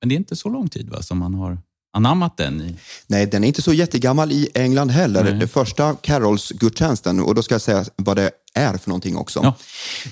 men 0.00 0.08
det 0.08 0.14
är 0.14 0.16
inte 0.16 0.36
så 0.36 0.48
lång 0.48 0.68
tid 0.68 0.88
va, 0.88 1.02
som 1.02 1.18
man 1.18 1.34
har 1.34 1.58
anammat 1.94 2.36
den? 2.36 2.60
I... 2.60 2.76
Nej, 3.06 3.26
den 3.26 3.44
är 3.44 3.48
inte 3.48 3.62
så 3.62 3.72
jättegammal 3.72 4.32
i 4.32 4.48
England 4.54 4.90
heller. 4.90 5.34
Nej. 5.34 5.48
första 5.48 5.94
Carols-gudstjänsten, 5.94 7.20
och 7.20 7.34
då 7.34 7.42
ska 7.42 7.54
jag 7.54 7.62
säga 7.62 7.84
vad 7.96 8.16
det 8.16 8.30
är 8.54 8.76
för 8.76 8.88
någonting 8.88 9.16
också. 9.16 9.40
Ja. 9.42 9.54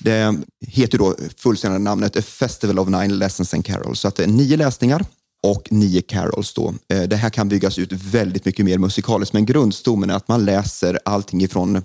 Det 0.00 0.36
heter 0.60 0.98
då 0.98 1.16
fullständiga 1.36 1.78
namnet 1.78 2.16
A 2.16 2.22
Festival 2.22 2.78
of 2.78 2.88
Nine 2.88 3.18
Lessons 3.18 3.54
and 3.54 3.64
Carols. 3.64 4.00
Så 4.00 4.08
att 4.08 4.16
det 4.16 4.24
är 4.24 4.28
nio 4.28 4.56
läsningar 4.56 5.04
och 5.42 5.68
nio 5.70 6.02
carols. 6.02 6.54
Då. 6.54 6.74
Eh, 6.88 7.02
det 7.02 7.16
här 7.16 7.30
kan 7.30 7.48
byggas 7.48 7.78
ut 7.78 7.92
väldigt 7.92 8.44
mycket 8.44 8.64
mer 8.64 8.78
musikaliskt, 8.78 9.32
men 9.32 9.46
grundstommen 9.46 10.10
är 10.10 10.14
att 10.14 10.28
man 10.28 10.44
läser 10.44 10.98
allting 11.04 11.42
ifrån 11.42 11.82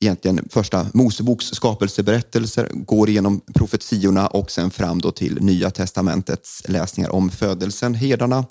egentligen 0.00 0.48
första 0.50 0.86
Moseboks 0.94 1.46
skapelseberättelser, 1.46 2.70
går 2.72 3.08
igenom 3.08 3.40
profetiorna 3.54 4.26
och 4.26 4.50
sen 4.50 4.70
fram 4.70 5.00
då 5.00 5.10
till 5.10 5.38
Nya 5.40 5.70
testamentets 5.70 6.62
läsningar 6.68 7.10
om 7.10 7.30
födelsen, 7.30 7.94
herdarna, 7.94 8.44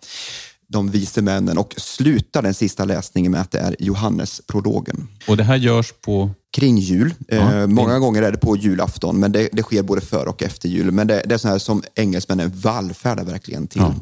de 0.67 0.91
vise 0.91 1.21
männen 1.21 1.57
och 1.57 1.73
slutar 1.77 2.41
den 2.41 2.53
sista 2.53 2.85
läsningen 2.85 3.31
med 3.31 3.41
att 3.41 3.51
det 3.51 3.59
är 3.59 3.75
Johannes-prologen. 3.79 5.07
Och 5.27 5.37
det 5.37 5.43
här 5.43 5.55
görs 5.55 5.93
på? 6.01 6.29
Kring 6.57 6.77
jul. 6.77 7.13
Ja, 7.27 7.53
eh, 7.53 7.67
många 7.67 7.99
gånger 7.99 8.21
är 8.21 8.31
det 8.31 8.37
på 8.37 8.57
julafton, 8.57 9.19
men 9.19 9.31
det, 9.31 9.49
det 9.51 9.63
sker 9.63 9.83
både 9.83 10.01
före 10.01 10.29
och 10.29 10.43
efter 10.43 10.69
jul. 10.69 10.91
Men 10.91 11.07
det, 11.07 11.21
det 11.25 11.33
är 11.33 11.37
så 11.37 11.47
här 11.47 11.57
som 11.57 11.83
engelsmännen 11.95 12.51
vallfärdar 12.55 13.23
verkligen 13.23 13.67
till. 13.67 13.81
Ja 13.81 13.95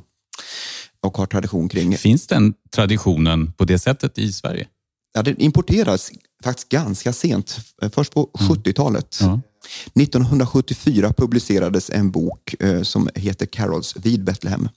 och 1.03 1.17
har 1.17 1.25
tradition 1.25 1.69
kring. 1.69 1.97
Finns 1.97 2.27
den 2.27 2.53
traditionen 2.75 3.51
på 3.51 3.65
det 3.65 3.79
sättet 3.79 4.17
i 4.17 4.33
Sverige? 4.33 4.67
Ja, 5.13 5.23
den 5.23 5.41
importeras 5.41 6.11
faktiskt 6.43 6.69
ganska 6.69 7.13
sent, 7.13 7.59
först 7.91 8.13
på 8.13 8.29
mm. 8.39 8.51
70-talet. 8.51 9.17
Ja. 9.21 9.41
1974 9.95 11.13
publicerades 11.13 11.89
en 11.89 12.11
bok 12.11 12.55
eh, 12.59 12.81
som 12.81 13.09
heter 13.15 13.45
Carols 13.45 13.95
vid 13.95 14.23
Betlehem 14.23 14.69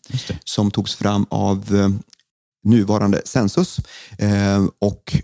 som 0.45 0.71
togs 0.71 0.95
fram 0.95 1.27
av 1.31 1.75
eh, 1.75 1.89
nuvarande 2.65 3.23
Census 3.25 3.79
eh, 4.19 4.65
och 4.79 5.17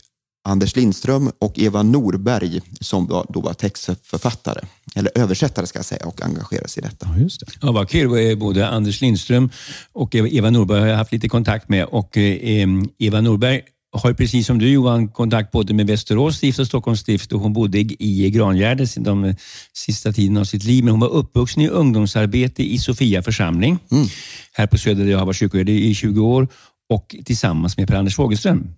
Anders 0.45 0.77
Lindström 0.77 1.33
och 1.39 1.59
Eva 1.59 1.83
Norberg 1.83 2.61
som 2.81 3.07
då, 3.07 3.27
då 3.29 3.41
var 3.41 3.55
textförfattare, 3.55 4.61
eller 4.95 5.11
översättare 5.15 5.67
ska 5.67 5.79
jag 5.79 5.87
säga, 5.87 6.07
och 6.07 6.23
engagerade 6.23 6.69
sig 6.69 6.83
i 6.83 6.87
detta. 6.87 7.09
Ja, 7.15 7.23
just 7.23 7.41
det. 7.41 7.47
Ja, 7.61 7.73
vad 7.73 7.89
kul. 7.89 8.39
Både 8.39 8.69
Anders 8.69 9.01
Lindström 9.01 9.51
och 9.93 10.15
Eva 10.15 10.51
Norberg 10.51 10.81
har 10.81 10.87
jag 10.87 10.97
haft 10.97 11.13
lite 11.13 11.29
kontakt 11.29 11.69
med. 11.69 11.85
Och 11.85 12.19
eh, 12.19 12.69
Eva 12.99 13.21
Norberg 13.21 13.63
har 13.93 14.13
precis 14.13 14.47
som 14.47 14.59
du 14.59 14.69
Johan 14.69 15.09
kontakt 15.09 15.53
både 15.53 15.75
med 15.75 15.87
Västerås 15.87 16.37
stift 16.37 16.59
och 16.59 16.67
Stockholms 16.67 17.01
stift 17.01 17.33
och 17.33 17.41
hon 17.41 17.53
bodde 17.53 17.79
i 17.79 18.31
Grangärde 18.31 18.87
de 18.97 19.35
sista 19.73 20.13
tiden 20.13 20.37
av 20.37 20.45
sitt 20.45 20.65
liv. 20.65 20.85
Men 20.85 20.91
hon 20.91 21.01
var 21.01 21.09
uppvuxen 21.09 21.63
i 21.63 21.69
ungdomsarbete 21.69 22.63
i 22.63 22.79
Sofia 22.79 23.23
församling 23.23 23.79
mm. 23.91 24.07
här 24.53 24.67
på 24.67 24.79
Söder 24.79 25.05
där 25.05 25.11
jag 25.11 25.19
har 25.19 25.27
varit 25.27 25.37
kyrkoherde 25.37 25.73
i 25.73 25.95
20 25.95 26.21
år 26.21 26.49
och 26.89 27.17
tillsammans 27.25 27.77
med 27.77 27.89
Per-Anders 27.89 28.17
Fogelström. 28.17 28.75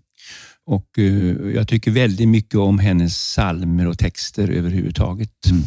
Och 0.67 0.99
uh, 0.99 1.55
Jag 1.55 1.69
tycker 1.69 1.91
väldigt 1.91 2.29
mycket 2.29 2.55
om 2.55 2.79
hennes 2.79 3.33
salmer 3.33 3.87
och 3.89 3.99
texter 3.99 4.51
överhuvudtaget. 4.51 5.47
Mm. 5.47 5.63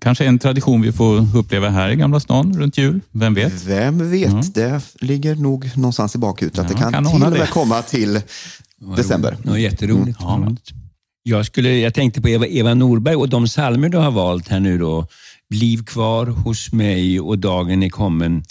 Kanske 0.00 0.24
en 0.24 0.38
tradition 0.38 0.82
vi 0.82 0.92
får 0.92 1.36
uppleva 1.36 1.68
här 1.68 1.90
i 1.90 1.96
Gamla 1.96 2.20
stan 2.20 2.58
runt 2.58 2.78
jul. 2.78 3.00
Vem 3.10 3.34
vet? 3.34 3.64
Vem 3.64 4.10
vet? 4.10 4.30
Mm. 4.30 4.52
Det 4.54 4.80
ligger 5.00 5.34
nog 5.34 5.76
någonstans 5.76 6.14
i 6.14 6.18
bakhuvudet. 6.18 6.58
Ja, 6.58 6.62
det 6.62 6.74
kan, 6.74 6.92
kan 6.92 7.04
till 7.04 7.24
och 7.24 7.30
med 7.30 7.50
komma 7.50 7.82
till 7.82 8.20
december. 8.96 9.36
Ja, 9.44 9.58
jätteroligt. 9.58 10.20
Mm. 10.20 10.42
Ja. 10.42 10.56
Jag, 11.22 11.46
skulle, 11.46 11.78
jag 11.78 11.94
tänkte 11.94 12.20
på 12.20 12.28
Eva, 12.28 12.46
Eva 12.46 12.74
Norberg 12.74 13.16
och 13.16 13.28
de 13.28 13.48
salmer 13.48 13.88
du 13.88 13.98
har 13.98 14.10
valt 14.10 14.48
här 14.48 14.60
nu 14.60 14.78
då. 14.78 15.06
Bliv 15.50 15.84
kvar 15.84 16.26
hos 16.26 16.72
mig 16.72 17.20
och 17.20 17.38
dagen 17.38 17.82
är 17.82 17.88
kommen 17.88 18.44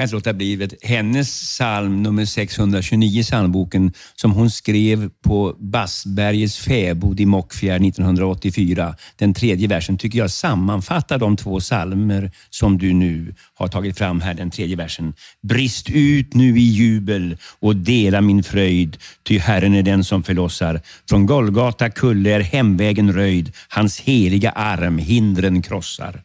kan 0.00 0.04
inte 0.04 0.14
låta 0.16 0.32
bli. 0.32 0.68
Hennes 0.82 1.28
psalm 1.28 2.02
nummer 2.02 2.24
629 2.24 3.20
i 3.20 3.22
psalmboken 3.22 3.92
som 4.14 4.32
hon 4.32 4.50
skrev 4.50 5.10
på 5.24 5.56
Bassbergets 5.58 6.58
fäbod 6.58 7.20
i 7.20 7.26
Mockfjärd 7.26 7.84
1984. 7.84 8.96
Den 9.16 9.34
tredje 9.34 9.68
versen 9.68 9.98
tycker 9.98 10.18
jag 10.18 10.30
sammanfattar 10.30 11.18
de 11.18 11.36
två 11.36 11.60
psalmer 11.60 12.30
som 12.50 12.78
du 12.78 12.92
nu 12.92 13.34
har 13.54 13.68
tagit 13.68 13.98
fram 13.98 14.20
här. 14.20 14.34
Den 14.34 14.50
tredje 14.50 14.76
versen. 14.76 15.14
Brist 15.42 15.90
ut 15.90 16.34
nu 16.34 16.58
i 16.58 16.62
jubel 16.62 17.36
och 17.60 17.76
dela 17.76 18.20
min 18.20 18.42
fröjd, 18.42 18.96
ty 19.24 19.38
Herren 19.38 19.74
är 19.74 19.82
den 19.82 20.04
som 20.04 20.22
förlossar. 20.22 20.80
Från 21.08 21.26
Golgata 21.26 21.90
kulle 21.90 22.30
är 22.30 22.40
hemvägen 22.40 23.12
röjd, 23.12 23.52
hans 23.68 24.00
heliga 24.00 24.50
arm 24.50 24.98
hindren 24.98 25.62
krossar. 25.62 26.22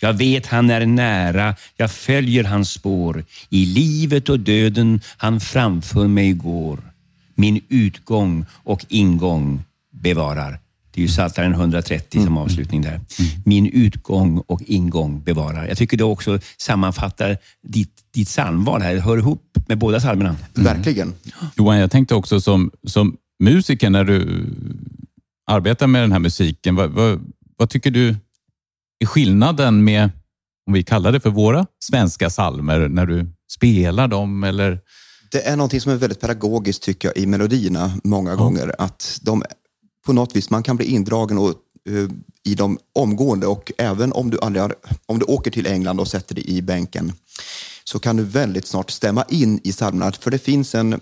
Jag 0.00 0.12
vet 0.12 0.46
han 0.46 0.70
är 0.70 0.86
nära, 0.86 1.54
jag 1.76 1.90
följer 1.90 2.44
hans 2.44 2.70
spår. 2.70 3.24
I 3.48 3.66
livet 3.66 4.28
och 4.28 4.40
döden 4.40 5.00
han 5.16 5.40
framför 5.40 6.06
mig 6.06 6.32
går. 6.32 6.78
Min 7.34 7.60
utgång 7.68 8.44
och 8.52 8.84
ingång 8.88 9.64
bevarar. 9.90 10.58
Det 10.94 11.00
är 11.00 11.02
ju 11.02 11.08
Psaltaren 11.08 11.52
130 11.52 12.08
som 12.10 12.20
mm. 12.20 12.36
avslutning 12.38 12.82
där. 12.82 13.00
Min 13.44 13.66
utgång 13.66 14.38
och 14.46 14.62
ingång 14.66 15.22
bevarar. 15.22 15.66
Jag 15.66 15.78
tycker 15.78 15.96
det 15.96 16.04
också 16.04 16.38
sammanfattar 16.56 17.38
ditt, 17.62 17.92
ditt 18.14 18.28
psalmval 18.28 18.82
här. 18.82 18.94
Det 18.94 19.00
hör 19.00 19.18
ihop 19.18 19.42
med 19.68 19.78
båda 19.78 19.98
psalmerna. 19.98 20.28
Mm. 20.28 20.74
Verkligen. 20.74 21.14
Johan, 21.56 21.78
jag 21.78 21.90
tänkte 21.90 22.14
också 22.14 22.40
som, 22.40 22.70
som 22.86 23.16
musiker 23.44 23.90
när 23.90 24.04
du 24.04 24.46
arbetar 25.46 25.86
med 25.86 26.02
den 26.02 26.12
här 26.12 26.18
musiken. 26.18 26.74
Vad, 26.74 26.90
vad, 26.90 27.20
vad 27.56 27.70
tycker 27.70 27.90
du 27.90 28.16
är 28.98 29.06
skillnaden 29.06 29.84
med, 29.84 30.10
om 30.66 30.72
vi 30.72 30.84
kallar 30.84 31.12
det 31.12 31.20
för 31.20 31.30
våra 31.30 31.66
svenska 31.84 32.30
salmer 32.30 32.88
när 32.88 33.06
du 33.06 33.26
spelar 33.52 34.08
dem? 34.08 34.44
Eller? 34.44 34.80
Det 35.30 35.46
är 35.46 35.56
någonting 35.56 35.80
som 35.80 35.92
är 35.92 35.96
väldigt 35.96 36.20
pedagogiskt 36.20 36.82
tycker 36.82 37.08
jag 37.08 37.16
i 37.16 37.26
melodierna 37.26 37.92
många 38.04 38.30
ja. 38.30 38.36
gånger. 38.36 38.74
Att 38.78 39.20
de 39.22 39.42
på 40.06 40.12
något 40.12 40.36
vis, 40.36 40.50
man 40.50 40.62
kan 40.62 40.76
bli 40.76 40.86
indragen 40.86 41.38
och, 41.38 41.54
uh, 41.88 42.10
i 42.44 42.54
dem 42.54 42.78
omgående 42.94 43.46
och 43.46 43.72
även 43.78 44.12
om 44.12 44.30
du, 44.30 44.38
aldrig 44.40 44.62
har, 44.62 44.74
om 45.06 45.18
du 45.18 45.24
åker 45.24 45.50
till 45.50 45.66
England 45.66 46.00
och 46.00 46.08
sätter 46.08 46.34
dig 46.34 46.50
i 46.50 46.62
bänken 46.62 47.12
så 47.84 47.98
kan 47.98 48.16
du 48.16 48.22
väldigt 48.24 48.66
snart 48.66 48.90
stämma 48.90 49.24
in 49.28 49.60
i 49.64 49.72
psalmerna. 49.72 50.12
För 50.12 50.30
det 50.30 50.38
finns 50.38 50.74
en 50.74 51.00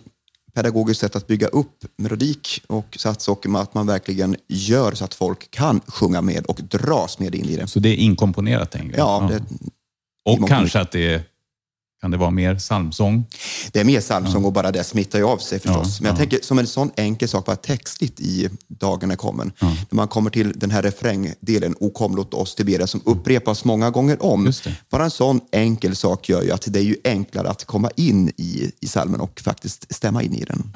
pedagogiskt 0.56 1.00
sätt 1.00 1.16
att 1.16 1.26
bygga 1.26 1.46
upp 1.46 1.84
melodik 1.96 2.62
och 2.66 2.96
sats 2.98 3.28
och 3.28 3.46
att 3.46 3.74
man 3.74 3.86
verkligen 3.86 4.36
gör 4.48 4.92
så 4.92 5.04
att 5.04 5.14
folk 5.14 5.50
kan 5.50 5.80
sjunga 5.86 6.22
med 6.22 6.46
och 6.46 6.60
dras 6.62 7.18
med 7.18 7.34
in 7.34 7.44
i 7.44 7.56
det. 7.56 7.66
Så 7.66 7.78
det 7.78 7.88
är 7.88 7.96
inkomponerat? 7.96 8.70
Tänker 8.70 8.98
jag. 8.98 9.22
Ja. 9.22 9.28
Det, 9.30 9.42
och 10.24 10.48
kanske 10.48 10.80
att 10.80 10.92
det 10.92 11.14
är 11.14 11.22
kan 12.00 12.10
det 12.10 12.16
vara 12.16 12.30
mer 12.30 12.54
psalmsång? 12.54 13.24
Det 13.72 13.80
är 13.80 13.84
mer 13.84 14.00
psalmsång 14.00 14.42
ja. 14.42 14.46
och 14.46 14.52
bara 14.52 14.70
det 14.70 14.84
smittar 14.84 15.18
ju 15.18 15.24
av 15.24 15.38
sig 15.38 15.58
förstås. 15.58 15.86
Ja, 15.86 16.02
Men 16.02 16.06
jag 16.06 16.14
ja. 16.14 16.18
tänker 16.18 16.38
som 16.42 16.58
en 16.58 16.66
sån 16.66 16.90
enkel 16.96 17.28
sak, 17.28 17.44
bara 17.44 17.56
textligt 17.56 18.20
i 18.20 18.48
är 19.10 19.16
kommen. 19.16 19.52
När 19.60 19.96
man 19.96 20.08
kommer 20.08 20.30
till 20.30 20.52
den 20.56 20.70
här 20.70 20.82
refrängdelen, 20.82 21.74
O 21.80 21.90
kom 21.90 22.16
låt 22.16 22.34
oss 22.34 22.54
till 22.54 22.66
som 22.86 23.00
upprepas 23.04 23.64
många 23.64 23.90
gånger 23.90 24.22
om. 24.22 24.52
Bara 24.90 25.04
en 25.04 25.10
sån 25.10 25.40
enkel 25.52 25.96
sak 25.96 26.28
gör 26.28 26.42
ju 26.42 26.52
att 26.52 26.64
det 26.66 26.78
är 26.78 26.82
ju 26.82 26.96
enklare 27.04 27.48
att 27.48 27.64
komma 27.64 27.90
in 27.96 28.28
i, 28.36 28.72
i 28.80 28.86
salmen 28.88 29.20
och 29.20 29.40
faktiskt 29.40 29.94
stämma 29.94 30.22
in 30.22 30.34
i 30.34 30.44
den. 30.44 30.72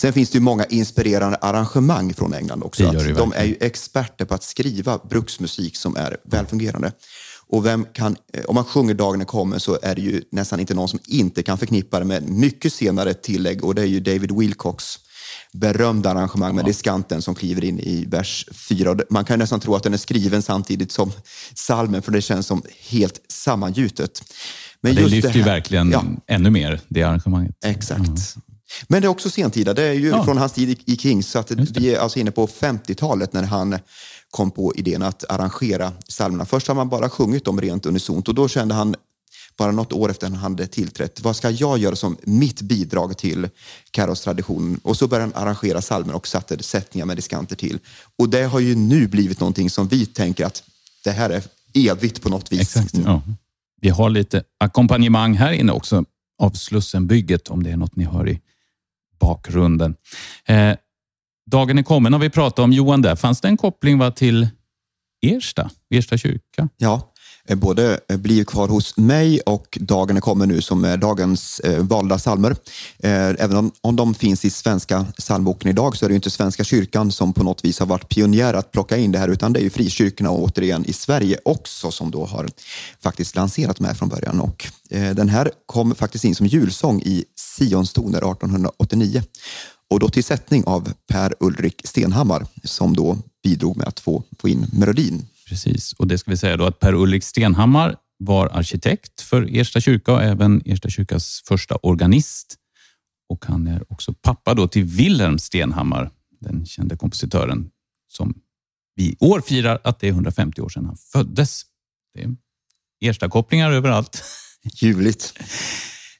Sen 0.00 0.12
finns 0.12 0.30
det 0.30 0.38
ju 0.38 0.42
många 0.42 0.64
inspirerande 0.64 1.36
arrangemang 1.36 2.14
från 2.14 2.34
England 2.34 2.62
också. 2.62 2.86
Att 2.86 3.16
de 3.16 3.32
är 3.36 3.44
ju 3.44 3.56
experter 3.60 4.24
på 4.24 4.34
att 4.34 4.42
skriva 4.42 4.98
bruksmusik 4.98 5.76
som 5.76 5.96
är 5.96 6.16
välfungerande. 6.24 6.92
Och 7.52 7.66
vem 7.66 7.86
kan, 7.92 8.16
eh, 8.32 8.44
om 8.44 8.54
man 8.54 8.64
sjunger 8.64 8.94
Dagen 8.94 9.20
är 9.20 9.24
kommen 9.24 9.60
så 9.60 9.78
är 9.82 9.94
det 9.94 10.00
ju 10.00 10.22
nästan 10.30 10.60
inte 10.60 10.74
någon 10.74 10.88
som 10.88 10.98
inte 11.06 11.42
kan 11.42 11.58
förknippa 11.58 11.98
det 11.98 12.04
med 12.04 12.28
mycket 12.28 12.72
senare 12.72 13.14
tillägg 13.14 13.64
och 13.64 13.74
det 13.74 13.82
är 13.82 13.86
ju 13.86 14.00
David 14.00 14.32
Wilcox 14.32 14.98
berömda 15.52 16.10
arrangemang 16.10 16.54
med 16.54 16.62
ja. 16.62 16.66
diskanten 16.66 17.22
som 17.22 17.34
kliver 17.34 17.64
in 17.64 17.78
i 17.78 18.04
vers 18.08 18.46
4. 18.52 18.96
Man 19.10 19.24
kan 19.24 19.38
nästan 19.38 19.60
tro 19.60 19.74
att 19.74 19.82
den 19.82 19.92
är 19.92 19.98
skriven 19.98 20.42
samtidigt 20.42 20.92
som 20.92 21.12
salmen 21.54 22.02
för 22.02 22.12
det 22.12 22.22
känns 22.22 22.46
som 22.46 22.62
helt 22.88 23.20
sammangjutet. 23.28 24.22
Men 24.80 24.94
det 24.94 25.08
lyfter 25.08 25.32
det 25.32 25.38
ju 25.38 25.44
verkligen 25.44 25.90
ja. 25.90 26.04
ännu 26.26 26.50
mer, 26.50 26.80
det 26.88 27.02
arrangemanget. 27.02 27.54
Exakt. 27.64 28.00
Mm. 28.00 28.16
Men 28.88 29.02
det 29.02 29.06
är 29.06 29.10
också 29.10 29.30
sentida. 29.30 29.74
Det 29.74 29.82
är 29.82 29.92
ju 29.92 30.08
ja. 30.08 30.24
från 30.24 30.38
hans 30.38 30.52
tid 30.52 30.80
i 30.86 30.96
Kings. 30.96 31.30
Så 31.30 31.38
att 31.38 31.50
vi 31.50 31.94
är 31.94 31.98
alltså 31.98 32.18
inne 32.18 32.30
på 32.30 32.46
50-talet 32.46 33.32
när 33.32 33.42
han 33.42 33.78
kom 34.32 34.50
på 34.50 34.74
idén 34.74 35.02
att 35.02 35.24
arrangera 35.28 35.92
psalmerna. 36.08 36.44
Först 36.44 36.68
har 36.68 36.74
man 36.74 36.88
bara 36.88 37.08
sjungit 37.08 37.44
dem 37.44 37.60
rent 37.60 37.86
unisont 37.86 38.28
och 38.28 38.34
då 38.34 38.48
kände 38.48 38.74
han 38.74 38.94
bara 39.56 39.72
något 39.72 39.92
år 39.92 40.10
efter 40.10 40.26
han 40.26 40.36
hade 40.36 40.66
tillträtt. 40.66 41.20
Vad 41.20 41.36
ska 41.36 41.50
jag 41.50 41.78
göra 41.78 41.96
som 41.96 42.16
mitt 42.22 42.62
bidrag 42.62 43.18
till 43.18 43.48
Karos-traditionen? 43.90 44.80
Och 44.82 44.96
så 44.96 45.08
började 45.08 45.32
han 45.34 45.42
arrangera 45.42 45.80
psalmer 45.80 46.14
och 46.14 46.26
satte 46.26 46.62
sättningar 46.62 47.06
med 47.06 47.16
diskanter 47.16 47.56
till. 47.56 47.78
Och 48.18 48.28
det 48.28 48.42
har 48.42 48.60
ju 48.60 48.74
nu 48.74 49.08
blivit 49.08 49.40
någonting 49.40 49.70
som 49.70 49.88
vi 49.88 50.06
tänker 50.06 50.46
att 50.46 50.62
det 51.04 51.10
här 51.10 51.30
är 51.30 51.42
evigt 51.74 52.22
på 52.22 52.28
något 52.28 52.52
vis. 52.52 52.60
Exakt, 52.60 52.94
ja. 53.04 53.22
Vi 53.80 53.88
har 53.88 54.10
lite 54.10 54.42
ackompanjemang 54.58 55.34
här 55.34 55.52
inne 55.52 55.72
också 55.72 56.04
av 56.38 56.50
Slussenbygget 56.50 57.48
om 57.48 57.62
det 57.62 57.70
är 57.70 57.76
något 57.76 57.96
ni 57.96 58.04
hör 58.04 58.28
i 58.28 58.40
bakgrunden. 59.20 59.94
Eh, 60.44 60.76
dagen 61.50 61.78
är 61.78 61.82
kommen 61.82 62.12
har 62.12 62.20
vi 62.20 62.30
pratat 62.30 62.58
om. 62.58 62.72
Johan, 62.72 63.02
där 63.02 63.16
fanns 63.16 63.40
det 63.40 63.48
en 63.48 63.56
koppling 63.56 63.98
va, 63.98 64.10
till 64.10 64.48
Ersta, 65.26 65.70
Ersta 65.90 66.18
kyrka? 66.18 66.68
Ja, 66.76 67.12
eh, 67.48 67.56
både 67.56 68.00
eh, 68.08 68.16
Bli 68.16 68.44
kvar 68.44 68.68
hos 68.68 68.96
mig 68.96 69.40
och 69.40 69.78
Dagen 69.80 70.16
är 70.16 70.20
kommen 70.20 70.48
nu 70.48 70.62
som 70.62 70.84
är 70.84 70.96
dagens 70.96 71.60
eh, 71.60 71.82
valda 71.82 72.18
salmer. 72.18 72.50
Eh, 72.98 73.28
även 73.28 73.56
om, 73.56 73.72
om 73.80 73.96
de 73.96 74.14
finns 74.14 74.44
i 74.44 74.50
Svenska 74.50 75.06
psalmboken 75.18 75.70
idag 75.70 75.96
så 75.96 76.04
är 76.04 76.08
det 76.08 76.14
inte 76.14 76.30
Svenska 76.30 76.64
kyrkan 76.64 77.12
som 77.12 77.32
på 77.32 77.44
något 77.44 77.64
vis 77.64 77.78
har 77.78 77.86
varit 77.86 78.08
pionjär 78.08 78.54
att 78.54 78.72
plocka 78.72 78.96
in 78.96 79.12
det 79.12 79.18
här 79.18 79.28
utan 79.28 79.52
det 79.52 79.60
är 79.60 79.64
ju 79.64 79.70
frikyrkorna 79.70 80.30
och 80.30 80.42
återigen 80.42 80.84
i 80.84 80.92
Sverige 80.92 81.38
också 81.44 81.90
som 81.90 82.10
då 82.10 82.24
har 82.24 82.48
faktiskt 83.02 83.36
lanserat 83.36 83.82
här 83.82 83.94
från 83.94 84.08
början. 84.08 84.40
Och, 84.40 84.66
den 84.90 85.28
här 85.28 85.50
kom 85.66 85.94
faktiskt 85.94 86.24
in 86.24 86.34
som 86.34 86.46
julsång 86.46 87.02
i 87.02 87.24
Sionstoner 87.58 88.18
1889 88.18 89.22
och 89.92 90.00
då 90.00 90.08
till 90.08 90.24
sättning 90.24 90.64
av 90.64 90.92
Per 91.08 91.34
Ulrik 91.40 91.80
Stenhammar 91.84 92.46
som 92.64 92.96
då 92.96 93.18
bidrog 93.42 93.76
med 93.76 93.88
att 93.88 94.00
få, 94.00 94.22
få 94.38 94.48
in 94.48 94.66
melodin 94.72 95.26
Precis, 95.52 95.92
och 95.92 96.06
det 96.06 96.18
ska 96.18 96.30
vi 96.30 96.36
säga 96.36 96.56
då 96.56 96.64
att 96.64 96.80
Per-Ulrik 96.80 97.24
Stenhammar 97.24 97.96
var 98.18 98.46
arkitekt 98.46 99.20
för 99.20 99.56
Ersta 99.56 99.80
kyrka 99.80 100.12
och 100.12 100.22
även 100.22 100.62
Ersta 100.64 100.88
kyrkas 100.88 101.42
första 101.48 101.76
organist. 101.76 102.56
Och 103.28 103.44
han 103.44 103.66
är 103.66 103.92
också 103.92 104.12
pappa 104.12 104.54
då 104.54 104.68
till 104.68 104.84
Wilhelm 104.84 105.38
Stenhammar, 105.38 106.10
den 106.40 106.66
kände 106.66 106.96
kompositören 106.96 107.70
som 108.08 108.34
vi 108.94 109.04
i 109.04 109.16
år 109.20 109.40
firar 109.40 109.80
att 109.84 110.00
det 110.00 110.08
är 110.08 110.12
150 110.12 110.60
år 110.60 110.68
sedan 110.68 110.84
han 110.84 110.96
föddes. 110.96 111.62
Det 112.14 112.22
är 112.22 112.36
Ersta-kopplingar 113.00 113.72
överallt. 113.72 114.24
Ljuvligt. 114.74 115.38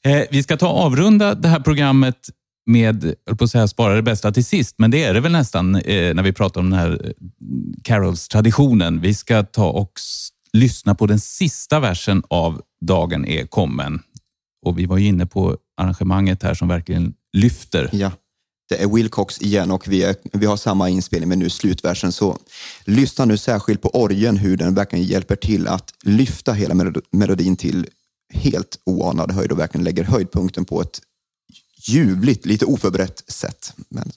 Eh, 0.02 0.22
vi 0.30 0.42
ska 0.42 0.56
ta 0.56 0.68
avrunda 0.68 1.34
det 1.34 1.48
här 1.48 1.60
programmet 1.60 2.30
med, 2.66 3.14
jag 3.24 3.38
på 3.38 3.44
att 3.44 3.50
säga 3.50 3.68
spara 3.68 3.94
det 3.94 4.02
bästa 4.02 4.32
till 4.32 4.44
sist, 4.44 4.74
men 4.78 4.90
det 4.90 5.04
är 5.04 5.14
det 5.14 5.20
väl 5.20 5.32
nästan 5.32 5.74
eh, 5.74 6.14
när 6.14 6.22
vi 6.22 6.32
pratar 6.32 6.60
om 6.60 6.70
den 6.70 6.78
här 6.78 7.00
eh, 7.04 7.10
Carols-traditionen. 7.84 9.00
Vi 9.00 9.14
ska 9.14 9.42
ta 9.42 9.68
och 9.68 9.92
lyssna 10.52 10.94
på 10.94 11.06
den 11.06 11.20
sista 11.20 11.80
versen 11.80 12.22
av 12.28 12.62
Dagen 12.80 13.24
är 13.24 13.46
kommen. 13.46 14.02
Och 14.66 14.78
vi 14.78 14.86
var 14.86 14.98
ju 14.98 15.06
inne 15.06 15.26
på 15.26 15.56
arrangemanget 15.76 16.42
här 16.42 16.54
som 16.54 16.68
verkligen 16.68 17.14
lyfter. 17.32 17.90
Ja, 17.92 18.10
det 18.68 18.82
är 18.82 18.88
Wilcox 18.88 19.42
igen 19.42 19.70
och 19.70 19.88
vi, 19.88 20.02
är, 20.02 20.16
vi 20.32 20.46
har 20.46 20.56
samma 20.56 20.88
inspelning 20.88 21.28
men 21.28 21.38
nu 21.38 21.50
slutversen. 21.50 22.12
Så 22.12 22.38
lyssna 22.84 23.24
nu 23.24 23.36
särskilt 23.36 23.82
på 23.82 23.88
orgen 23.88 24.36
hur 24.36 24.56
den 24.56 24.74
verkligen 24.74 25.04
hjälper 25.04 25.36
till 25.36 25.68
att 25.68 25.94
lyfta 26.02 26.52
hela 26.52 26.92
melodin 27.10 27.56
till 27.56 27.86
helt 28.32 28.78
oanad 28.86 29.30
höjd 29.30 29.52
och 29.52 29.58
verkligen 29.58 29.84
lägger 29.84 30.04
höjdpunkten 30.04 30.64
på 30.64 30.80
ett 30.80 31.00
ljuvligt, 31.88 32.46
lite 32.46 32.64
oförberett 32.64 33.24
sätt. 33.26 33.74
Men 33.88 34.10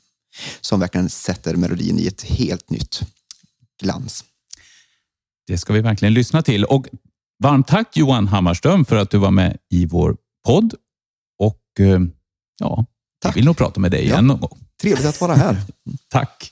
som 0.61 0.79
verkligen 0.79 1.09
sätter 1.09 1.55
melodin 1.55 1.99
i 1.99 2.07
ett 2.07 2.23
helt 2.23 2.69
nytt 2.69 3.01
glans. 3.81 4.23
Det 5.47 5.57
ska 5.57 5.73
vi 5.73 5.81
verkligen 5.81 6.13
lyssna 6.13 6.41
till. 6.41 6.65
Och 6.65 6.87
varmt 7.43 7.67
tack 7.67 7.97
Johan 7.97 8.27
Hammarström 8.27 8.85
för 8.85 8.95
att 8.95 9.09
du 9.09 9.17
var 9.17 9.31
med 9.31 9.57
i 9.69 9.85
vår 9.85 10.17
podd. 10.45 10.73
Och 11.39 11.61
eh, 11.79 11.99
ja, 12.59 12.85
tack. 13.21 13.35
vi 13.35 13.39
vill 13.39 13.45
nog 13.45 13.57
prata 13.57 13.79
med 13.79 13.91
dig 13.91 14.01
igen 14.01 14.15
ja. 14.15 14.21
någon 14.21 14.39
gång. 14.39 14.59
Trevligt 14.81 15.05
att 15.05 15.21
vara 15.21 15.35
här. 15.35 15.57
tack. 16.09 16.51